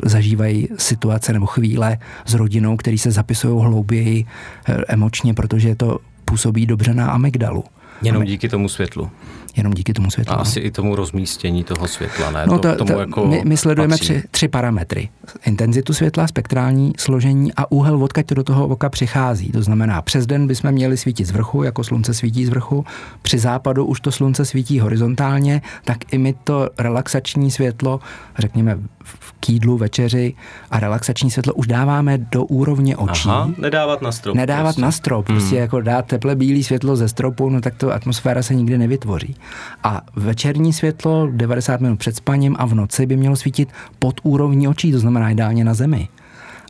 [0.04, 6.66] zažívají situace nebo chvíle s rodinou, který se zapisují hlouběji uh, emočně, protože to působí
[6.66, 7.64] dobře na amygdalu.
[8.02, 9.10] Jenom díky tomu světlu
[9.56, 10.34] jenom díky tomu světlu.
[10.34, 12.46] A asi i tomu rozmístění toho světla, ne?
[12.46, 15.08] No, to, tomu to, jako my, my sledujeme tři, tři parametry.
[15.46, 19.52] Intenzitu světla, spektrální složení a úhel, odkud to do toho oka přichází.
[19.52, 22.84] To znamená, přes den bychom měli svítit z vrchu, jako slunce svítí z vrchu.
[23.22, 28.00] Při západu už to slunce svítí horizontálně, tak i my to relaxační světlo,
[28.38, 30.34] řekněme v kýdlu, večeři
[30.70, 33.28] a relaxační světlo už dáváme do úrovně očí.
[33.28, 34.36] Aha, nedávat na strop.
[34.36, 34.82] Nedávat prostě.
[34.82, 35.26] na strop.
[35.26, 35.60] Prostě hmm.
[35.60, 39.36] jako dát teple bílý světlo ze stropu, no tak to atmosféra se nikdy nevytvoří.
[39.84, 44.68] A večerní světlo 90 minut před spaním a v noci by mělo svítit pod úrovní
[44.68, 46.08] očí, to znamená ideálně na zemi.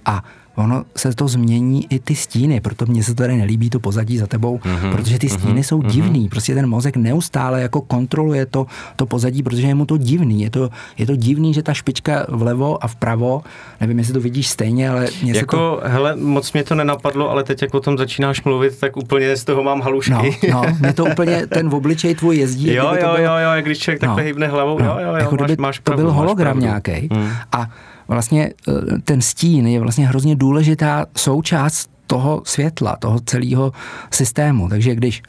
[0.05, 0.25] A
[0.55, 4.27] ono se to změní i ty stíny, proto mně se tady nelíbí to pozadí za
[4.27, 8.67] tebou, mm-hmm, protože ty stíny mm-hmm, jsou divný, prostě ten mozek neustále jako kontroluje to,
[8.97, 12.27] to pozadí, protože je mu to divný, je to, je to divný, že ta špička
[12.29, 13.43] vlevo a vpravo,
[13.81, 15.81] nevím, jestli to vidíš stejně, ale mě jako, to...
[15.85, 19.45] hele, moc mě to nenapadlo, ale teď jak o tom začínáš mluvit, tak úplně z
[19.45, 20.13] toho mám halušky.
[20.13, 22.75] No, no mě to úplně, ten v obličej tvůj jezdí.
[22.75, 23.25] Jo, jo, byl...
[23.25, 25.79] jo, jo, když člověk no, takhle hýbne hlavou, no, jo, jo, jo, jako máš, máš
[25.79, 27.09] pravdu, to byl hologram nějaký.
[27.13, 27.31] Hmm.
[27.53, 27.71] A
[28.13, 28.73] vlastně eh,
[29.05, 33.73] ten stín je vlastně hrozně důležitá součást toho světla, toho celého
[34.11, 34.69] systému.
[34.69, 35.23] Takže když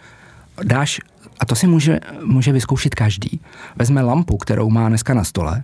[0.64, 1.00] dáš,
[1.40, 3.40] a to si může, může vyzkoušet každý,
[3.76, 5.64] vezme lampu, kterou má dneska na stole,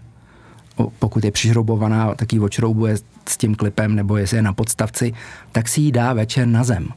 [1.00, 2.98] pokud je přišroubovaná, tak ji očroubuje
[3.28, 5.14] s tím klipem, nebo jestli je na podstavci,
[5.52, 6.88] tak si ji dá večer na zem.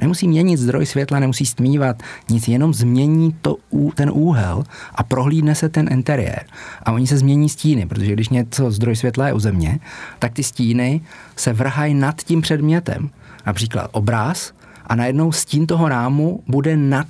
[0.00, 3.56] Nemusí měnit zdroj světla, nemusí stmívat, nic, jenom změní to,
[3.94, 6.44] ten úhel a prohlídne se ten interiér.
[6.82, 9.78] A oni se změní stíny, protože když něco zdroj světla je u země,
[10.18, 11.00] tak ty stíny
[11.36, 13.10] se vrhají nad tím předmětem.
[13.46, 14.52] Například obráz
[14.86, 17.06] a najednou stín toho rámu bude nad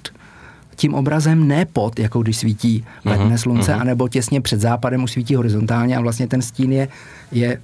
[0.77, 3.81] tím obrazem ne pod, jako když svítí ve dne slunce, uh-huh.
[3.81, 6.89] anebo těsně před západem už svítí horizontálně a vlastně ten stín je,
[7.33, 7.61] je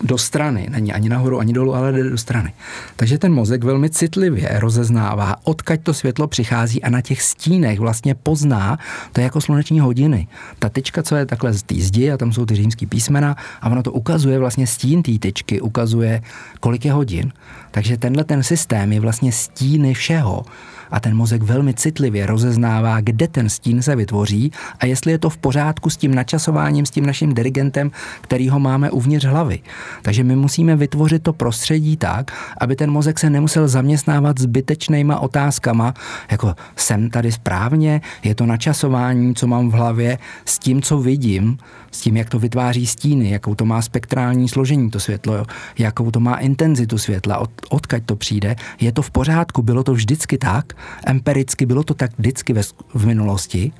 [0.00, 2.52] do strany, není ani nahoru, ani dolů, ale jde do strany.
[2.96, 8.14] Takže ten mozek velmi citlivě rozeznává, odkaď to světlo přichází a na těch stínech vlastně
[8.14, 8.78] pozná,
[9.12, 10.28] to je jako sluneční hodiny.
[10.58, 13.70] Ta tyčka, co je takhle z té zdi a tam jsou ty římský písmena a
[13.70, 16.22] ono to ukazuje vlastně stín té tyčky, ukazuje,
[16.60, 17.32] kolik je hodin.
[17.70, 20.44] Takže tenhle ten systém je vlastně stíny všeho
[20.90, 25.30] a ten mozek velmi citlivě rozeznává, kde ten stín se vytvoří a jestli je to
[25.30, 29.60] v pořádku s tím načasováním, s tím naším dirigentem, který ho máme uvnitř hlavy.
[30.02, 35.94] Takže my musíme vytvořit to prostředí tak, aby ten mozek se nemusel zaměstnávat zbytečnýma otázkama,
[36.30, 41.58] jako jsem tady správně, je to načasování, co mám v hlavě, s tím, co vidím,
[41.96, 45.46] s tím, jak to vytváří stíny, jakou to má spektrální složení to světlo,
[45.78, 49.92] jakou to má intenzitu světla, od, odkaď to přijde, je to v pořádku, bylo to
[49.92, 50.72] vždycky tak,
[51.06, 52.62] empiricky bylo to tak vždycky ve,
[52.94, 53.72] v minulosti,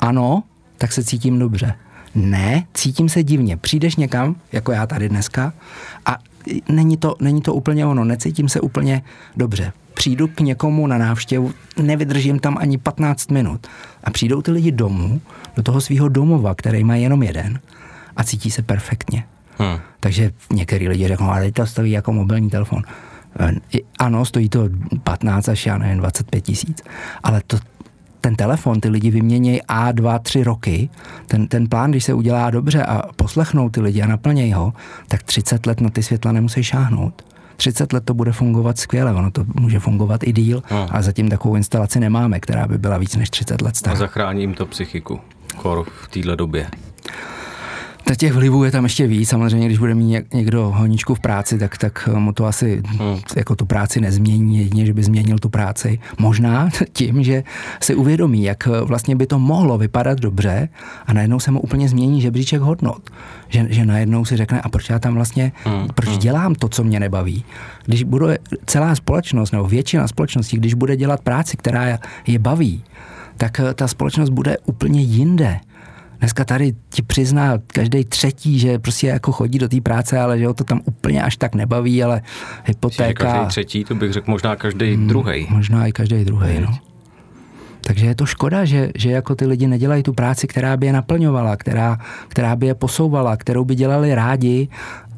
[0.00, 0.42] ano,
[0.78, 1.74] tak se cítím dobře.
[2.14, 3.56] Ne, cítím se divně.
[3.56, 5.52] Přijdeš někam, jako já tady dneska,
[6.06, 6.18] a
[6.68, 9.02] není to, není to úplně ono, necítím se úplně
[9.36, 9.72] dobře.
[9.94, 13.66] Přijdu k někomu na návštěvu, nevydržím tam ani 15 minut.
[14.04, 15.20] A přijdou ty lidi domů,
[15.56, 17.60] do toho svého domova, který má jenom jeden,
[18.16, 19.24] a cítí se perfektně.
[19.58, 19.78] Hmm.
[20.00, 22.82] Takže některý lidi řeknou, ale to stojí jako mobilní telefon.
[23.98, 24.68] Ano, stojí to
[25.02, 26.82] 15 až já nevím, 25 tisíc,
[27.22, 27.58] ale to,
[28.20, 30.88] ten telefon ty lidi vyměnějí A, dva, tři roky,
[31.26, 34.72] ten, ten plán, když se udělá dobře a poslechnou ty lidi a naplnějí ho,
[35.08, 37.33] tak 30 let na ty světla nemusí šáhnout.
[37.56, 40.88] 30 let to bude fungovat skvěle, ono to může fungovat i díl, no.
[40.90, 43.96] a zatím takovou instalaci nemáme, která by byla víc než 30 let stará.
[43.96, 45.20] A zachrání jim to psychiku,
[45.56, 46.66] kor v téhle době.
[48.04, 49.28] Ta těch vlivů je tam ještě víc.
[49.28, 53.18] Samozřejmě, když bude mít někdo honičku v práci, tak, tak mu to asi hmm.
[53.36, 55.98] jako tu práci nezmění, jedině, že by změnil tu práci.
[56.18, 57.44] Možná tím, že
[57.80, 60.68] si uvědomí, jak vlastně by to mohlo vypadat dobře
[61.06, 63.10] a najednou se mu úplně změní žebříček hodnot.
[63.48, 65.88] Že, že najednou si řekne, a proč já tam vlastně, hmm.
[65.94, 66.18] proč hmm.
[66.18, 67.44] dělám to, co mě nebaví.
[67.86, 72.84] Když bude celá společnost nebo většina společnosti, když bude dělat práci, která je baví,
[73.36, 75.60] tak ta společnost bude úplně jinde
[76.24, 80.46] Dneska tady ti přizná každý třetí, že prostě jako chodí do té práce, ale že
[80.46, 82.22] ho to tam úplně až tak nebaví, ale
[82.64, 83.24] hypotéka...
[83.24, 85.46] Každý třetí, to bych řekl možná každý hmm, druhý.
[85.50, 86.78] Možná i každý druhý, no.
[87.80, 90.92] Takže je to škoda, že, že jako ty lidi nedělají tu práci, která by je
[90.92, 91.98] naplňovala, která,
[92.28, 94.68] která by je posouvala, kterou by dělali rádi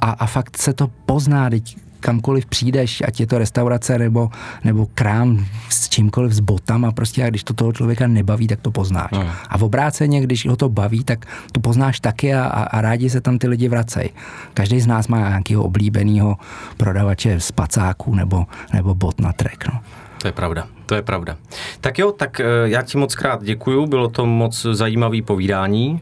[0.01, 1.51] a, a fakt se to pozná.
[1.51, 1.77] Teď
[2.07, 4.31] kamkoliv přijdeš, ať je to restaurace nebo,
[4.65, 8.71] nebo krám s čímkoliv s botama, prostě a když to toho člověka nebaví, tak to
[8.71, 9.11] poznáš.
[9.13, 9.27] No.
[9.49, 13.11] A v obráceně, když ho to baví, tak to poznáš taky a, a, a rádi
[13.11, 14.11] se tam ty lidi vracejí.
[14.55, 16.39] Každý z nás má nějakého oblíbeného
[16.77, 19.65] prodavače z pacáků nebo, nebo bot na trek.
[19.73, 19.81] No.
[20.23, 21.37] To je pravda, to je pravda.
[21.81, 26.01] Tak jo, tak eh, já ti moc krát děkuju, bylo to moc zajímavý povídání.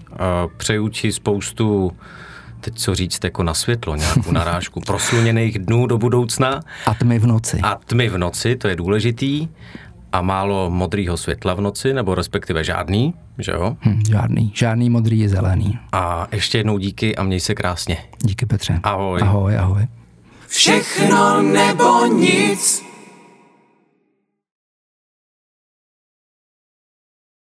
[0.57, 1.93] Přeju ti spoustu
[2.65, 6.61] teď co říct, jako na světlo, nějakou narážku prosluněných dnů do budoucna.
[6.87, 7.61] A tmy v noci.
[7.63, 9.49] A tmy v noci, to je důležitý.
[10.13, 13.77] A málo modrýho světla v noci, nebo respektive žádný, že jo?
[13.81, 15.79] Hm, žádný, žádný modrý je zelený.
[15.93, 17.97] A ještě jednou díky a měj se krásně.
[18.23, 18.81] Díky Petře.
[18.83, 19.21] Ahoj.
[19.23, 19.87] Ahoj, ahoj.
[20.49, 22.94] Všechno nebo nic.